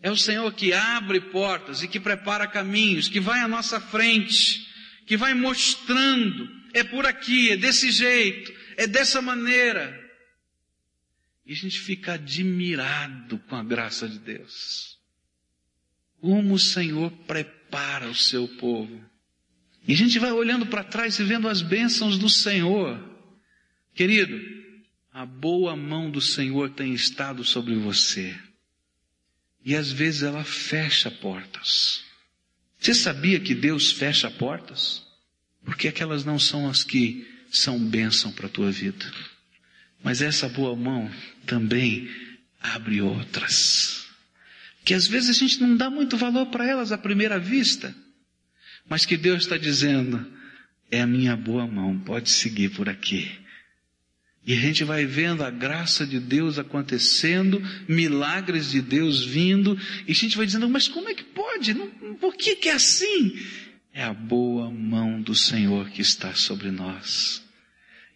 É 0.00 0.10
o 0.10 0.16
Senhor 0.16 0.52
que 0.52 0.72
abre 0.72 1.20
portas 1.20 1.82
e 1.82 1.88
que 1.88 1.98
prepara 1.98 2.46
caminhos, 2.46 3.08
que 3.08 3.20
vai 3.20 3.40
à 3.40 3.48
nossa 3.48 3.80
frente, 3.80 4.66
que 5.06 5.16
vai 5.16 5.34
mostrando, 5.34 6.48
é 6.74 6.84
por 6.84 7.06
aqui, 7.06 7.50
é 7.50 7.56
desse 7.56 7.90
jeito, 7.90 8.52
é 8.76 8.86
dessa 8.86 9.22
maneira. 9.22 10.04
E 11.46 11.52
a 11.52 11.56
gente 11.56 11.80
fica 11.80 12.14
admirado 12.14 13.38
com 13.48 13.56
a 13.56 13.62
graça 13.62 14.08
de 14.08 14.18
Deus. 14.18 14.98
Como 16.20 16.54
o 16.54 16.58
Senhor 16.58 17.10
prepara 17.26 18.08
o 18.08 18.14
seu 18.14 18.48
povo. 18.48 19.00
E 19.86 19.92
a 19.92 19.96
gente 19.96 20.18
vai 20.18 20.32
olhando 20.32 20.66
para 20.66 20.82
trás 20.82 21.18
e 21.18 21.24
vendo 21.24 21.48
as 21.48 21.62
bênçãos 21.62 22.18
do 22.18 22.28
Senhor. 22.28 23.15
Querido, 23.96 24.38
a 25.10 25.24
boa 25.24 25.74
mão 25.74 26.10
do 26.10 26.20
Senhor 26.20 26.68
tem 26.68 26.92
estado 26.92 27.42
sobre 27.42 27.74
você. 27.76 28.38
E 29.64 29.74
às 29.74 29.90
vezes 29.90 30.22
ela 30.22 30.44
fecha 30.44 31.10
portas. 31.10 32.04
Você 32.78 32.92
sabia 32.92 33.40
que 33.40 33.54
Deus 33.54 33.90
fecha 33.90 34.30
portas? 34.30 35.02
Porque 35.64 35.88
aquelas 35.88 36.26
não 36.26 36.38
são 36.38 36.68
as 36.68 36.84
que 36.84 37.26
são 37.50 37.78
bênção 37.78 38.30
para 38.30 38.46
a 38.46 38.50
tua 38.50 38.70
vida. 38.70 39.10
Mas 40.04 40.20
essa 40.20 40.46
boa 40.46 40.76
mão 40.76 41.10
também 41.46 42.06
abre 42.60 43.00
outras. 43.00 44.06
Que 44.84 44.92
às 44.92 45.06
vezes 45.06 45.30
a 45.30 45.32
gente 45.32 45.58
não 45.58 45.74
dá 45.74 45.88
muito 45.88 46.18
valor 46.18 46.46
para 46.46 46.68
elas 46.68 46.92
à 46.92 46.98
primeira 46.98 47.38
vista. 47.38 47.96
Mas 48.86 49.06
que 49.06 49.16
Deus 49.16 49.44
está 49.44 49.56
dizendo, 49.56 50.30
é 50.90 51.00
a 51.00 51.06
minha 51.06 51.34
boa 51.34 51.66
mão, 51.66 51.98
pode 51.98 52.30
seguir 52.30 52.68
por 52.68 52.90
aqui. 52.90 53.45
E 54.46 54.52
a 54.52 54.56
gente 54.56 54.84
vai 54.84 55.04
vendo 55.04 55.42
a 55.42 55.50
graça 55.50 56.06
de 56.06 56.20
Deus 56.20 56.56
acontecendo, 56.56 57.60
milagres 57.88 58.70
de 58.70 58.80
Deus 58.80 59.24
vindo, 59.24 59.76
e 60.06 60.12
a 60.12 60.14
gente 60.14 60.36
vai 60.36 60.46
dizendo, 60.46 60.68
mas 60.68 60.86
como 60.86 61.08
é 61.08 61.14
que 61.14 61.24
pode? 61.24 61.74
não, 61.74 61.88
por 62.20 62.36
que 62.36 62.54
que 62.54 62.68
é 62.68 62.74
assim? 62.74 63.36
É 63.92 64.04
a 64.04 64.14
boa 64.14 64.70
mão 64.70 65.20
do 65.20 65.34
Senhor 65.34 65.90
que 65.90 66.00
está 66.00 66.32
sobre 66.34 66.70
nós. 66.70 67.42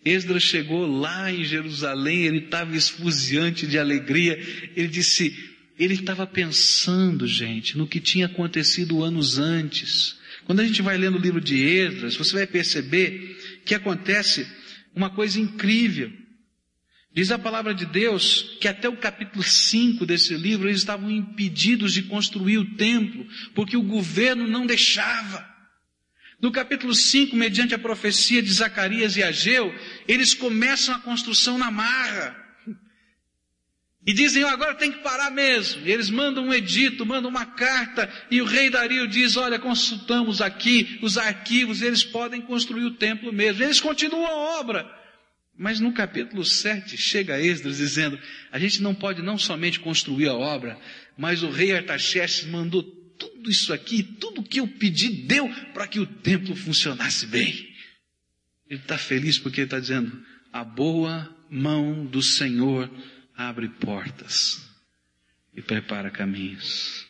Esdras 0.04 0.44
chegou 0.44 0.86
lá 0.86 1.32
em 1.32 1.44
Jerusalém, 1.44 2.22
ele 2.22 2.38
estava 2.38 2.76
esfuziante 2.76 3.66
de 3.66 3.76
alegria, 3.76 4.38
ele 4.76 4.88
disse, 4.88 5.36
ele 5.76 5.94
estava 5.94 6.28
pensando, 6.28 7.26
gente, 7.26 7.76
no 7.76 7.88
que 7.88 7.98
tinha 7.98 8.26
acontecido 8.26 9.02
anos 9.02 9.38
antes. 9.38 10.16
Quando 10.44 10.60
a 10.60 10.64
gente 10.64 10.80
vai 10.80 10.96
lendo 10.96 11.18
o 11.18 11.20
livro 11.20 11.40
de 11.40 11.60
Esdras, 11.60 12.14
você 12.14 12.34
vai 12.34 12.46
perceber 12.46 13.60
que 13.64 13.74
acontece 13.74 14.46
uma 14.94 15.10
coisa 15.10 15.40
incrível. 15.40 16.19
Diz 17.12 17.32
a 17.32 17.38
palavra 17.38 17.74
de 17.74 17.86
Deus 17.86 18.56
que 18.60 18.68
até 18.68 18.88
o 18.88 18.96
capítulo 18.96 19.42
5 19.42 20.06
desse 20.06 20.34
livro 20.34 20.68
eles 20.68 20.78
estavam 20.78 21.10
impedidos 21.10 21.92
de 21.92 22.04
construir 22.04 22.58
o 22.58 22.76
templo, 22.76 23.26
porque 23.54 23.76
o 23.76 23.82
governo 23.82 24.46
não 24.46 24.64
deixava. 24.64 25.48
No 26.40 26.52
capítulo 26.52 26.94
5, 26.94 27.34
mediante 27.34 27.74
a 27.74 27.78
profecia 27.78 28.40
de 28.40 28.50
Zacarias 28.52 29.16
e 29.16 29.22
Ageu, 29.22 29.74
eles 30.06 30.34
começam 30.34 30.94
a 30.94 31.00
construção 31.00 31.58
na 31.58 31.70
marra. 31.70 32.36
E 34.06 34.14
dizem, 34.14 34.44
agora 34.44 34.74
tem 34.76 34.90
que 34.90 35.00
parar 35.00 35.30
mesmo. 35.30 35.86
E 35.86 35.92
eles 35.92 36.08
mandam 36.08 36.46
um 36.46 36.54
edito, 36.54 37.04
mandam 37.04 37.28
uma 37.28 37.44
carta, 37.44 38.10
e 38.30 38.40
o 38.40 38.46
rei 38.46 38.70
Dario 38.70 39.06
diz, 39.06 39.36
olha, 39.36 39.58
consultamos 39.58 40.40
aqui 40.40 40.98
os 41.02 41.18
arquivos, 41.18 41.82
eles 41.82 42.02
podem 42.02 42.40
construir 42.40 42.84
o 42.84 42.94
templo 42.94 43.32
mesmo. 43.32 43.62
Eles 43.62 43.80
continuam 43.80 44.26
a 44.26 44.60
obra. 44.60 44.99
Mas 45.60 45.78
no 45.78 45.92
capítulo 45.92 46.42
7 46.42 46.96
chega 46.96 47.38
Esdras 47.38 47.76
dizendo, 47.76 48.18
a 48.50 48.58
gente 48.58 48.80
não 48.80 48.94
pode 48.94 49.20
não 49.20 49.36
somente 49.36 49.78
construir 49.78 50.26
a 50.26 50.32
obra, 50.32 50.80
mas 51.18 51.42
o 51.42 51.50
rei 51.50 51.76
Artaxerxes 51.76 52.46
mandou 52.46 52.82
tudo 52.82 53.50
isso 53.50 53.70
aqui, 53.70 54.02
tudo 54.02 54.42
que 54.42 54.58
eu 54.58 54.66
pedi 54.66 55.10
deu 55.10 55.46
para 55.74 55.86
que 55.86 56.00
o 56.00 56.06
templo 56.06 56.56
funcionasse 56.56 57.26
bem. 57.26 57.52
Ele 58.70 58.80
está 58.80 58.96
feliz 58.96 59.38
porque 59.38 59.60
ele 59.60 59.66
está 59.66 59.78
dizendo, 59.78 60.24
a 60.50 60.64
boa 60.64 61.30
mão 61.50 62.06
do 62.06 62.22
Senhor 62.22 62.90
abre 63.36 63.68
portas 63.68 64.66
e 65.54 65.60
prepara 65.60 66.10
caminhos. 66.10 67.06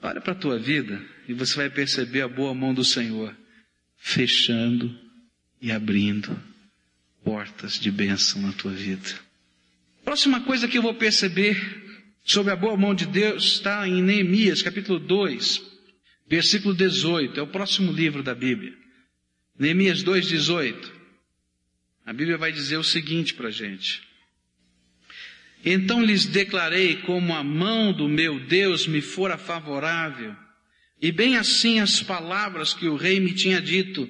Olha 0.00 0.22
para 0.22 0.32
a 0.32 0.36
tua 0.36 0.58
vida 0.58 1.04
e 1.28 1.34
você 1.34 1.54
vai 1.54 1.68
perceber 1.68 2.22
a 2.22 2.28
boa 2.28 2.54
mão 2.54 2.72
do 2.72 2.82
Senhor 2.82 3.36
fechando 3.98 4.98
e 5.60 5.70
abrindo 5.70 6.53
portas 7.24 7.80
de 7.80 7.90
bênção 7.90 8.42
na 8.42 8.52
tua 8.52 8.72
vida. 8.72 9.08
Próxima 10.04 10.42
coisa 10.42 10.68
que 10.68 10.76
eu 10.76 10.82
vou 10.82 10.94
perceber 10.94 11.58
sobre 12.22 12.52
a 12.52 12.56
boa 12.56 12.76
mão 12.76 12.94
de 12.94 13.06
Deus 13.06 13.44
está 13.54 13.88
em 13.88 14.02
Neemias, 14.02 14.62
capítulo 14.62 14.98
2, 15.00 15.62
versículo 16.28 16.74
18. 16.74 17.40
É 17.40 17.42
o 17.42 17.46
próximo 17.46 17.90
livro 17.90 18.22
da 18.22 18.34
Bíblia. 18.34 18.74
Neemias 19.58 20.02
2, 20.02 20.28
18. 20.28 20.92
A 22.04 22.12
Bíblia 22.12 22.36
vai 22.36 22.52
dizer 22.52 22.76
o 22.76 22.84
seguinte 22.84 23.32
para 23.32 23.48
a 23.48 23.52
gente. 23.52 24.02
Então 25.64 26.04
lhes 26.04 26.26
declarei 26.26 26.96
como 26.96 27.34
a 27.34 27.42
mão 27.42 27.90
do 27.90 28.06
meu 28.06 28.38
Deus 28.38 28.86
me 28.86 29.00
fora 29.00 29.38
favorável, 29.38 30.36
e 31.00 31.10
bem 31.10 31.36
assim 31.36 31.80
as 31.80 32.02
palavras 32.02 32.74
que 32.74 32.86
o 32.86 32.96
rei 32.96 33.18
me 33.18 33.32
tinha 33.32 33.60
dito. 33.60 34.08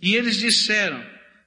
E 0.00 0.14
eles 0.14 0.36
disseram, 0.36 1.04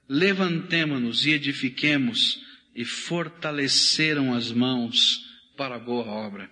levantemo-nos 0.08 1.26
e 1.26 1.30
edifiquemos, 1.30 2.44
e 2.74 2.84
fortaleceram 2.84 4.34
as 4.34 4.52
mãos 4.52 5.24
para 5.56 5.76
a 5.76 5.78
boa 5.78 6.04
obra. 6.04 6.50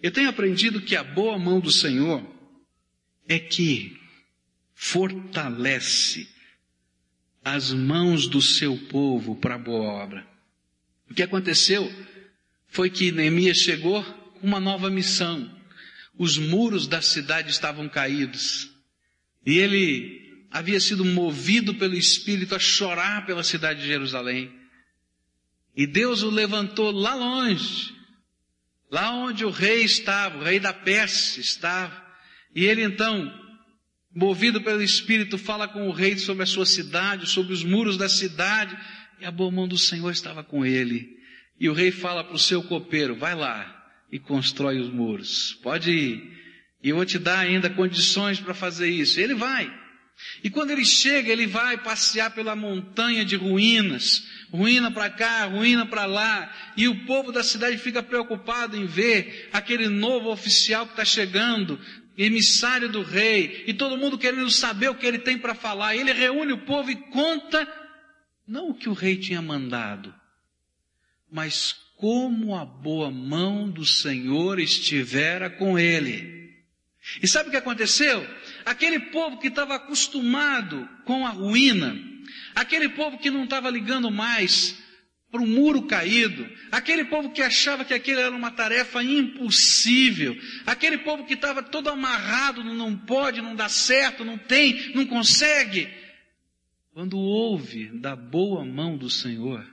Eu 0.00 0.12
tenho 0.12 0.28
aprendido 0.28 0.80
que 0.80 0.94
a 0.94 1.02
boa 1.02 1.38
mão 1.38 1.58
do 1.60 1.72
Senhor 1.72 2.24
é 3.28 3.38
que 3.38 3.98
fortalece 4.74 6.28
as 7.44 7.72
mãos 7.72 8.26
do 8.26 8.40
seu 8.40 8.76
povo 8.88 9.36
para 9.36 9.56
a 9.56 9.58
boa 9.58 9.86
obra. 9.86 10.26
O 11.10 11.14
que 11.14 11.22
aconteceu 11.22 11.90
foi 12.68 12.88
que 12.90 13.12
Neemias 13.12 13.58
chegou 13.58 14.02
com 14.04 14.46
uma 14.46 14.60
nova 14.60 14.88
missão. 14.88 15.50
Os 16.16 16.38
muros 16.38 16.86
da 16.86 17.02
cidade 17.02 17.50
estavam 17.50 17.88
caídos. 17.88 18.70
E 19.44 19.58
ele 19.58 20.23
havia 20.54 20.78
sido 20.78 21.04
movido 21.04 21.74
pelo 21.74 21.96
Espírito 21.96 22.54
a 22.54 22.60
chorar 22.60 23.26
pela 23.26 23.42
cidade 23.42 23.80
de 23.80 23.88
Jerusalém. 23.88 24.54
E 25.76 25.84
Deus 25.84 26.22
o 26.22 26.30
levantou 26.30 26.92
lá 26.92 27.12
longe, 27.12 27.92
lá 28.88 29.10
onde 29.10 29.44
o 29.44 29.50
rei 29.50 29.82
estava, 29.82 30.38
o 30.38 30.44
rei 30.44 30.60
da 30.60 30.72
Pérsia 30.72 31.40
estava. 31.40 32.00
E 32.54 32.64
ele 32.64 32.84
então, 32.84 33.34
movido 34.14 34.62
pelo 34.62 34.80
Espírito, 34.80 35.36
fala 35.36 35.66
com 35.66 35.88
o 35.88 35.92
rei 35.92 36.16
sobre 36.18 36.44
a 36.44 36.46
sua 36.46 36.64
cidade, 36.64 37.28
sobre 37.28 37.52
os 37.52 37.64
muros 37.64 37.96
da 37.96 38.08
cidade. 38.08 38.78
E 39.18 39.24
a 39.24 39.32
boa 39.32 39.50
mão 39.50 39.66
do 39.66 39.76
Senhor 39.76 40.12
estava 40.12 40.44
com 40.44 40.64
ele. 40.64 41.18
E 41.58 41.68
o 41.68 41.72
rei 41.72 41.90
fala 41.90 42.22
para 42.22 42.36
o 42.36 42.38
seu 42.38 42.62
copeiro, 42.62 43.16
vai 43.16 43.34
lá 43.34 43.84
e 44.08 44.20
constrói 44.20 44.78
os 44.78 44.88
muros. 44.88 45.58
Pode 45.64 45.90
ir. 45.90 46.32
E 46.80 46.90
eu 46.90 46.96
vou 46.96 47.04
te 47.04 47.18
dar 47.18 47.40
ainda 47.40 47.68
condições 47.68 48.38
para 48.38 48.54
fazer 48.54 48.88
isso. 48.88 49.18
Ele 49.18 49.34
vai. 49.34 49.82
E 50.42 50.50
quando 50.50 50.70
ele 50.70 50.84
chega, 50.84 51.32
ele 51.32 51.46
vai 51.46 51.78
passear 51.78 52.30
pela 52.30 52.54
montanha 52.54 53.24
de 53.24 53.36
ruínas, 53.36 54.24
ruína 54.50 54.90
para 54.90 55.10
cá, 55.10 55.44
ruína 55.46 55.86
para 55.86 56.06
lá, 56.06 56.52
e 56.76 56.86
o 56.88 57.04
povo 57.04 57.32
da 57.32 57.42
cidade 57.42 57.78
fica 57.78 58.02
preocupado 58.02 58.76
em 58.76 58.86
ver 58.86 59.48
aquele 59.52 59.88
novo 59.88 60.30
oficial 60.30 60.86
que 60.86 60.92
está 60.92 61.04
chegando, 61.04 61.80
emissário 62.16 62.88
do 62.88 63.02
rei, 63.02 63.64
e 63.66 63.74
todo 63.74 63.96
mundo 63.96 64.18
querendo 64.18 64.50
saber 64.50 64.88
o 64.88 64.94
que 64.94 65.06
ele 65.06 65.18
tem 65.18 65.38
para 65.38 65.54
falar. 65.54 65.94
E 65.94 66.00
ele 66.00 66.12
reúne 66.12 66.52
o 66.52 66.64
povo 66.64 66.90
e 66.90 66.96
conta, 66.96 67.66
não 68.46 68.70
o 68.70 68.74
que 68.74 68.88
o 68.88 68.92
rei 68.92 69.16
tinha 69.16 69.42
mandado, 69.42 70.14
mas 71.30 71.74
como 71.96 72.54
a 72.54 72.64
boa 72.64 73.10
mão 73.10 73.68
do 73.68 73.84
Senhor 73.84 74.58
estivera 74.58 75.48
com 75.48 75.78
ele. 75.78 76.43
E 77.22 77.28
sabe 77.28 77.48
o 77.48 77.50
que 77.50 77.56
aconteceu? 77.56 78.26
Aquele 78.64 78.98
povo 78.98 79.38
que 79.38 79.48
estava 79.48 79.74
acostumado 79.74 80.88
com 81.04 81.26
a 81.26 81.30
ruína, 81.30 81.96
aquele 82.54 82.88
povo 82.88 83.18
que 83.18 83.30
não 83.30 83.44
estava 83.44 83.70
ligando 83.70 84.10
mais 84.10 84.82
para 85.30 85.42
o 85.42 85.46
muro 85.46 85.82
caído, 85.82 86.48
aquele 86.70 87.04
povo 87.04 87.30
que 87.30 87.42
achava 87.42 87.84
que 87.84 87.92
aquilo 87.92 88.20
era 88.20 88.34
uma 88.34 88.52
tarefa 88.52 89.02
impossível, 89.02 90.36
aquele 90.64 90.98
povo 90.98 91.24
que 91.24 91.34
estava 91.34 91.62
todo 91.62 91.90
amarrado, 91.90 92.62
não 92.62 92.96
pode, 92.96 93.42
não 93.42 93.54
dá 93.54 93.68
certo, 93.68 94.24
não 94.24 94.38
tem, 94.38 94.94
não 94.94 95.04
consegue. 95.04 95.92
Quando 96.92 97.18
ouve 97.18 97.88
da 97.88 98.14
boa 98.14 98.64
mão 98.64 98.96
do 98.96 99.10
Senhor, 99.10 99.66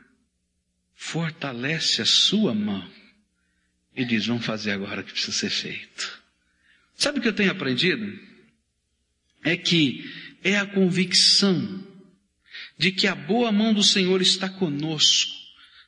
fortalece 0.95 2.01
a 2.01 2.05
sua 2.05 2.53
mão 2.53 2.89
e 3.95 4.03
diz: 4.03 4.25
Vamos 4.25 4.45
fazer 4.45 4.71
agora 4.71 5.01
o 5.01 5.03
que 5.03 5.13
precisa 5.13 5.31
ser 5.31 5.49
feito. 5.51 6.20
Sabe 7.01 7.17
o 7.17 7.21
que 7.23 7.27
eu 7.27 7.33
tenho 7.33 7.49
aprendido? 7.49 8.13
É 9.43 9.57
que 9.57 10.07
é 10.43 10.55
a 10.59 10.67
convicção 10.67 11.83
de 12.77 12.91
que 12.91 13.07
a 13.07 13.15
boa 13.15 13.51
mão 13.51 13.73
do 13.73 13.81
Senhor 13.81 14.21
está 14.21 14.47
conosco, 14.47 15.33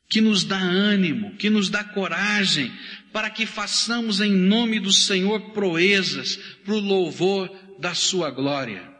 que 0.09 0.19
nos 0.19 0.43
dá 0.43 0.57
ânimo, 0.57 1.35
que 1.35 1.51
nos 1.51 1.69
dá 1.69 1.83
coragem, 1.83 2.73
para 3.11 3.29
que 3.29 3.45
façamos 3.45 4.21
em 4.21 4.33
nome 4.33 4.79
do 4.79 4.91
Senhor 4.91 5.51
proezas 5.51 6.35
para 6.65 6.73
o 6.73 6.79
louvor 6.79 7.47
da 7.77 7.93
Sua 7.93 8.31
glória. 8.31 8.91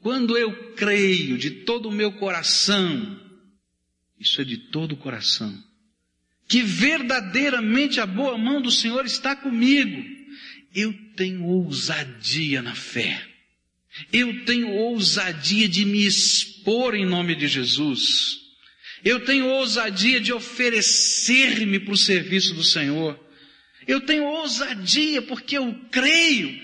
Quando 0.00 0.34
eu 0.38 0.72
creio 0.72 1.36
de 1.36 1.50
todo 1.50 1.90
o 1.90 1.92
meu 1.92 2.12
coração, 2.12 3.20
isso 4.18 4.40
é 4.40 4.44
de 4.44 4.56
todo 4.56 4.92
o 4.92 4.96
coração, 4.96 5.62
que 6.48 6.62
verdadeiramente 6.62 8.00
a 8.00 8.06
boa 8.06 8.38
mão 8.38 8.62
do 8.62 8.70
Senhor 8.70 9.04
está 9.04 9.36
comigo, 9.36 10.16
eu 10.76 10.92
tenho 11.16 11.42
ousadia 11.42 12.60
na 12.60 12.74
fé. 12.74 13.26
Eu 14.12 14.44
tenho 14.44 14.68
ousadia 14.68 15.66
de 15.66 15.86
me 15.86 16.06
expor 16.06 16.94
em 16.94 17.06
nome 17.06 17.34
de 17.34 17.48
Jesus. 17.48 18.38
Eu 19.02 19.24
tenho 19.24 19.46
ousadia 19.46 20.20
de 20.20 20.34
oferecer-me 20.34 21.80
para 21.80 21.94
o 21.94 21.96
serviço 21.96 22.52
do 22.52 22.62
Senhor. 22.62 23.18
Eu 23.88 24.02
tenho 24.02 24.24
ousadia 24.24 25.22
porque 25.22 25.56
eu 25.56 25.74
creio 25.90 26.60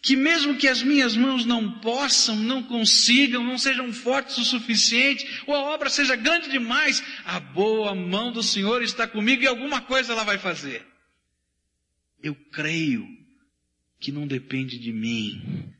que 0.00 0.14
mesmo 0.14 0.56
que 0.56 0.68
as 0.68 0.80
minhas 0.80 1.16
mãos 1.16 1.44
não 1.44 1.80
possam, 1.80 2.36
não 2.36 2.62
consigam, 2.62 3.42
não 3.42 3.58
sejam 3.58 3.92
fortes 3.92 4.38
o 4.38 4.44
suficiente, 4.44 5.42
ou 5.44 5.56
a 5.56 5.62
obra 5.74 5.90
seja 5.90 6.14
grande 6.14 6.48
demais, 6.48 7.02
a 7.24 7.40
boa 7.40 7.92
mão 7.96 8.30
do 8.30 8.44
Senhor 8.44 8.80
está 8.84 9.08
comigo 9.08 9.42
e 9.42 9.48
alguma 9.48 9.80
coisa 9.80 10.12
ela 10.12 10.22
vai 10.22 10.38
fazer. 10.38 10.86
Eu 12.22 12.36
creio 12.52 13.25
que 13.98 14.12
não 14.12 14.26
depende 14.26 14.78
de 14.78 14.92
mim, 14.92 15.72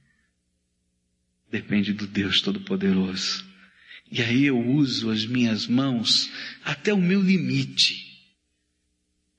depende 1.51 1.93
do 1.93 2.07
Deus 2.07 2.41
Todo-Poderoso. 2.41 3.45
E 4.11 4.23
aí 4.23 4.45
eu 4.45 4.59
uso 4.59 5.11
as 5.11 5.27
minhas 5.27 5.67
mãos 5.67 6.31
até 6.65 6.93
o 6.93 7.01
meu 7.01 7.21
limite. 7.21 8.05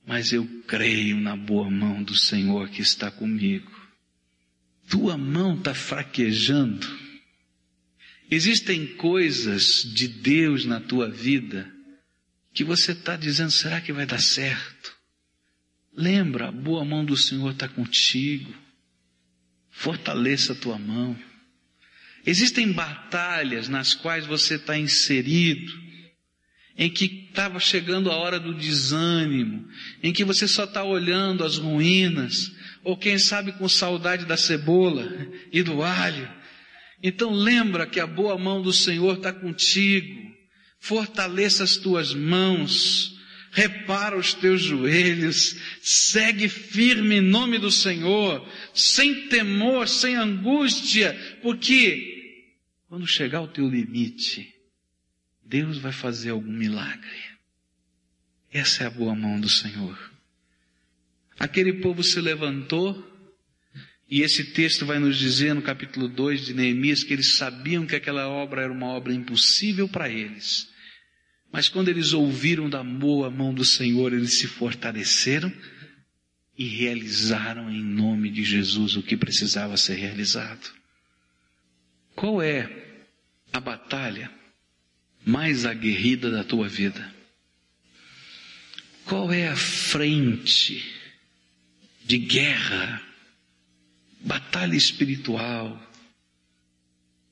Mas 0.06 0.32
eu 0.32 0.46
creio 0.66 1.20
na 1.20 1.36
boa 1.36 1.70
mão 1.70 2.02
do 2.02 2.16
Senhor 2.16 2.68
que 2.68 2.80
está 2.82 3.10
comigo. 3.10 3.70
tua 4.88 5.18
mão 5.18 5.56
está 5.56 5.74
fraquejando. 5.74 6.86
Existem 8.30 8.86
coisas 8.96 9.82
de 9.94 10.08
Deus 10.08 10.64
na 10.64 10.80
tua 10.80 11.10
vida 11.10 11.70
que 12.52 12.64
você 12.64 12.92
está 12.92 13.16
dizendo, 13.16 13.50
será 13.50 13.80
que 13.80 13.92
vai 13.92 14.06
dar 14.06 14.20
certo? 14.20 14.96
Lembra, 15.92 16.48
a 16.48 16.52
boa 16.52 16.84
mão 16.84 17.04
do 17.04 17.16
Senhor 17.16 17.52
está 17.52 17.68
contigo. 17.68 18.52
Fortaleça 19.70 20.52
a 20.52 20.56
tua 20.56 20.78
mão. 20.78 21.16
Existem 22.26 22.72
batalhas 22.72 23.68
nas 23.68 23.94
quais 23.94 24.26
você 24.26 24.56
está 24.56 24.76
inserido, 24.76 25.72
em 26.76 26.90
que 26.90 27.26
estava 27.30 27.58
chegando 27.58 28.10
a 28.10 28.16
hora 28.16 28.38
do 28.38 28.54
desânimo, 28.54 29.66
em 30.02 30.12
que 30.12 30.24
você 30.24 30.46
só 30.46 30.64
está 30.64 30.84
olhando 30.84 31.44
as 31.44 31.56
ruínas, 31.56 32.52
ou 32.84 32.96
quem 32.96 33.18
sabe 33.18 33.52
com 33.52 33.68
saudade 33.68 34.24
da 34.26 34.36
cebola 34.36 35.10
e 35.52 35.62
do 35.62 35.82
alho. 35.82 36.30
Então 37.02 37.32
lembra 37.32 37.86
que 37.86 38.00
a 38.00 38.06
boa 38.06 38.38
mão 38.38 38.62
do 38.62 38.72
Senhor 38.72 39.16
está 39.16 39.32
contigo. 39.32 40.28
Fortaleça 40.80 41.64
as 41.64 41.76
tuas 41.76 42.14
mãos, 42.14 43.17
repara 43.58 44.16
os 44.16 44.34
teus 44.34 44.62
joelhos, 44.62 45.56
segue 45.82 46.48
firme 46.48 47.16
em 47.16 47.20
nome 47.20 47.58
do 47.58 47.72
Senhor, 47.72 48.48
sem 48.72 49.26
temor, 49.26 49.88
sem 49.88 50.14
angústia, 50.14 51.12
porque 51.42 52.46
quando 52.86 53.04
chegar 53.04 53.40
o 53.40 53.48
teu 53.48 53.68
limite, 53.68 54.54
Deus 55.44 55.78
vai 55.78 55.90
fazer 55.90 56.30
algum 56.30 56.52
milagre. 56.52 57.18
Essa 58.52 58.84
é 58.84 58.86
a 58.86 58.90
boa 58.90 59.14
mão 59.14 59.40
do 59.40 59.48
Senhor. 59.48 59.98
Aquele 61.36 61.74
povo 61.74 62.04
se 62.04 62.20
levantou, 62.20 63.04
e 64.08 64.22
esse 64.22 64.52
texto 64.52 64.86
vai 64.86 65.00
nos 65.00 65.18
dizer 65.18 65.52
no 65.52 65.62
capítulo 65.62 66.08
2 66.08 66.46
de 66.46 66.54
Neemias 66.54 67.02
que 67.02 67.12
eles 67.12 67.34
sabiam 67.34 67.84
que 67.84 67.96
aquela 67.96 68.28
obra 68.28 68.62
era 68.62 68.72
uma 68.72 68.86
obra 68.86 69.12
impossível 69.12 69.88
para 69.88 70.08
eles. 70.08 70.68
Mas 71.50 71.68
quando 71.68 71.88
eles 71.88 72.12
ouviram 72.12 72.68
da 72.68 72.82
boa 72.84 73.30
mão 73.30 73.54
do 73.54 73.64
Senhor, 73.64 74.12
eles 74.12 74.34
se 74.34 74.46
fortaleceram 74.46 75.52
e 76.56 76.66
realizaram 76.66 77.70
em 77.70 77.82
nome 77.82 78.30
de 78.30 78.44
Jesus 78.44 78.96
o 78.96 79.02
que 79.02 79.16
precisava 79.16 79.76
ser 79.76 79.94
realizado. 79.94 80.72
Qual 82.14 82.42
é 82.42 82.68
a 83.52 83.60
batalha 83.60 84.30
mais 85.24 85.64
aguerrida 85.64 86.30
da 86.30 86.44
tua 86.44 86.68
vida? 86.68 87.14
Qual 89.04 89.32
é 89.32 89.48
a 89.48 89.56
frente 89.56 90.84
de 92.04 92.18
guerra, 92.18 93.02
batalha 94.20 94.76
espiritual, 94.76 95.80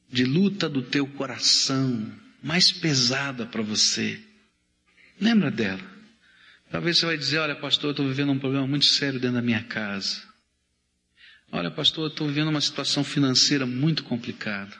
de 0.09 0.24
luta 0.24 0.68
do 0.68 0.83
teu 0.83 1.07
coração, 1.07 2.12
mais 2.42 2.70
pesada 2.70 3.46
para 3.46 3.62
você. 3.62 4.20
Lembra 5.20 5.51
dela. 5.51 5.96
Talvez 6.70 6.99
você 6.99 7.07
vai 7.07 7.16
dizer, 7.16 7.38
olha 7.38 7.57
pastor, 7.57 7.88
eu 7.88 7.90
estou 7.92 8.07
vivendo 8.07 8.33
um 8.33 8.38
problema 8.38 8.66
muito 8.66 8.87
sério 8.87 9.20
dentro 9.20 9.37
da 9.37 9.42
minha 9.42 9.62
casa. 9.62 10.22
Olha 11.53 11.70
pastor, 11.70 12.05
eu 12.05 12.09
estou 12.09 12.27
vivendo 12.27 12.49
uma 12.49 12.61
situação 12.61 13.05
financeira 13.05 13.64
muito 13.64 14.03
complicada. 14.03 14.77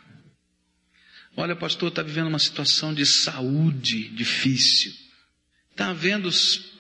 Olha 1.37 1.55
pastor, 1.55 1.89
está 1.89 2.03
vivendo 2.03 2.29
uma 2.29 2.39
situação 2.39 2.93
de 2.93 3.07
saúde 3.07 4.09
difícil. 4.09 4.93
Está 5.71 5.91
havendo, 5.91 6.31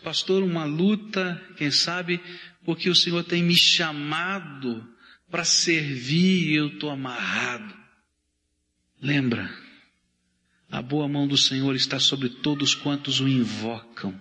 pastor, 0.03 0.43
uma 0.43 0.65
luta, 0.65 1.41
quem 1.57 1.71
sabe, 1.71 2.21
porque 2.65 2.89
o 2.89 2.95
Senhor 2.95 3.23
tem 3.23 3.43
me 3.43 3.55
chamado 3.55 4.87
para 5.31 5.45
servir 5.45 6.49
e 6.49 6.57
eu 6.57 6.69
estou 6.69 6.91
amarrado. 6.91 7.75
Lembra, 9.01 9.51
a 10.71 10.83
boa 10.83 11.09
mão 11.09 11.27
do 11.27 11.37
Senhor 11.37 11.75
está 11.75 11.99
sobre 11.99 12.29
todos 12.29 12.75
quantos 12.75 13.21
o 13.21 13.29
invocam. 13.29 14.19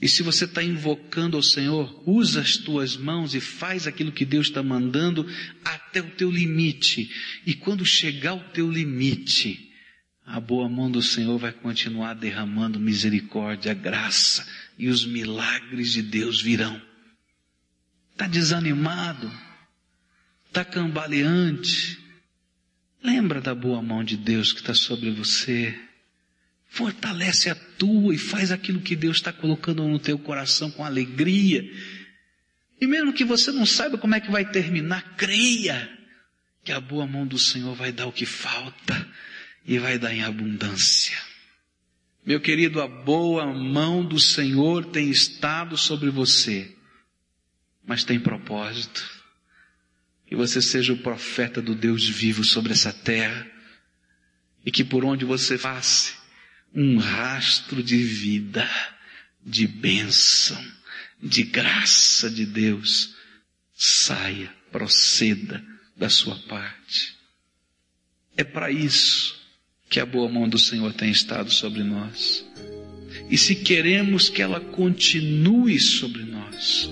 E 0.00 0.08
se 0.08 0.22
você 0.22 0.46
está 0.46 0.60
invocando 0.60 1.36
ao 1.36 1.42
Senhor, 1.44 2.02
usa 2.04 2.40
as 2.40 2.56
tuas 2.56 2.96
mãos 2.96 3.34
e 3.36 3.40
faz 3.40 3.86
aquilo 3.86 4.10
que 4.10 4.24
Deus 4.24 4.48
está 4.48 4.60
mandando 4.60 5.24
até 5.64 6.00
o 6.00 6.10
teu 6.10 6.28
limite. 6.28 7.08
E 7.46 7.54
quando 7.54 7.86
chegar 7.86 8.34
o 8.34 8.50
teu 8.50 8.68
limite, 8.68 9.70
a 10.26 10.40
boa 10.40 10.68
mão 10.68 10.90
do 10.90 11.00
Senhor 11.00 11.38
vai 11.38 11.52
continuar 11.52 12.14
derramando 12.14 12.80
misericórdia, 12.80 13.72
graça 13.74 14.44
e 14.76 14.88
os 14.88 15.06
milagres 15.06 15.92
de 15.92 16.02
Deus 16.02 16.42
virão. 16.42 16.82
Está 18.10 18.26
desanimado? 18.26 19.30
Está 20.48 20.64
cambaleante? 20.64 22.01
Lembra 23.02 23.40
da 23.40 23.54
boa 23.54 23.82
mão 23.82 24.04
de 24.04 24.16
Deus 24.16 24.52
que 24.52 24.60
está 24.60 24.74
sobre 24.74 25.10
você. 25.10 25.76
Fortalece 26.68 27.50
a 27.50 27.54
tua 27.54 28.14
e 28.14 28.18
faz 28.18 28.52
aquilo 28.52 28.80
que 28.80 28.94
Deus 28.94 29.16
está 29.16 29.32
colocando 29.32 29.86
no 29.86 29.98
teu 29.98 30.18
coração 30.18 30.70
com 30.70 30.84
alegria. 30.84 31.68
E 32.80 32.86
mesmo 32.86 33.12
que 33.12 33.24
você 33.24 33.50
não 33.50 33.66
saiba 33.66 33.98
como 33.98 34.14
é 34.14 34.20
que 34.20 34.30
vai 34.30 34.48
terminar, 34.48 35.16
creia 35.16 35.90
que 36.62 36.70
a 36.70 36.80
boa 36.80 37.06
mão 37.06 37.26
do 37.26 37.38
Senhor 37.38 37.74
vai 37.74 37.90
dar 37.90 38.06
o 38.06 38.12
que 38.12 38.24
falta 38.24 39.08
e 39.66 39.78
vai 39.78 39.98
dar 39.98 40.14
em 40.14 40.22
abundância. 40.22 41.18
Meu 42.24 42.40
querido, 42.40 42.80
a 42.80 42.86
boa 42.86 43.46
mão 43.52 44.04
do 44.04 44.18
Senhor 44.20 44.84
tem 44.86 45.10
estado 45.10 45.76
sobre 45.76 46.08
você, 46.08 46.72
mas 47.84 48.04
tem 48.04 48.20
propósito 48.20 49.21
que 50.32 50.36
você 50.36 50.62
seja 50.62 50.94
o 50.94 50.96
profeta 50.96 51.60
do 51.60 51.74
Deus 51.74 52.08
vivo 52.08 52.42
sobre 52.42 52.72
essa 52.72 52.90
terra 52.90 53.46
e 54.64 54.70
que 54.70 54.82
por 54.82 55.04
onde 55.04 55.26
você 55.26 55.58
passe, 55.58 56.14
um 56.74 56.96
rastro 56.96 57.82
de 57.82 57.98
vida, 57.98 58.66
de 59.44 59.66
bênção, 59.66 60.58
de 61.22 61.42
graça 61.42 62.30
de 62.30 62.46
Deus 62.46 63.14
saia, 63.74 64.50
proceda 64.70 65.62
da 65.94 66.08
sua 66.08 66.36
parte. 66.48 67.14
É 68.34 68.42
para 68.42 68.70
isso 68.70 69.38
que 69.90 70.00
a 70.00 70.06
boa 70.06 70.30
mão 70.30 70.48
do 70.48 70.58
Senhor 70.58 70.94
tem 70.94 71.10
estado 71.10 71.50
sobre 71.50 71.82
nós. 71.82 72.42
E 73.28 73.36
se 73.36 73.54
queremos 73.54 74.30
que 74.30 74.40
ela 74.40 74.60
continue 74.60 75.78
sobre 75.78 76.22
nós, 76.22 76.88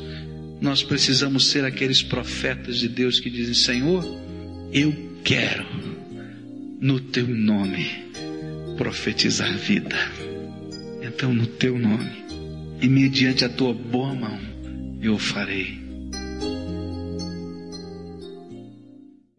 nós 0.60 0.82
precisamos 0.82 1.48
ser 1.48 1.64
aqueles 1.64 2.02
profetas 2.02 2.76
de 2.78 2.88
Deus 2.88 3.18
que 3.18 3.30
dizem: 3.30 3.54
Senhor, 3.54 4.04
eu 4.72 4.94
quero, 5.24 5.66
no 6.80 7.00
teu 7.00 7.26
nome, 7.26 7.86
profetizar 8.76 9.56
vida. 9.56 9.96
Então, 11.02 11.32
no 11.34 11.46
teu 11.46 11.78
nome, 11.78 12.10
e 12.80 12.88
mediante 12.88 13.44
a 13.44 13.48
tua 13.48 13.72
boa 13.72 14.14
mão, 14.14 14.38
eu 15.02 15.18
farei. 15.18 15.79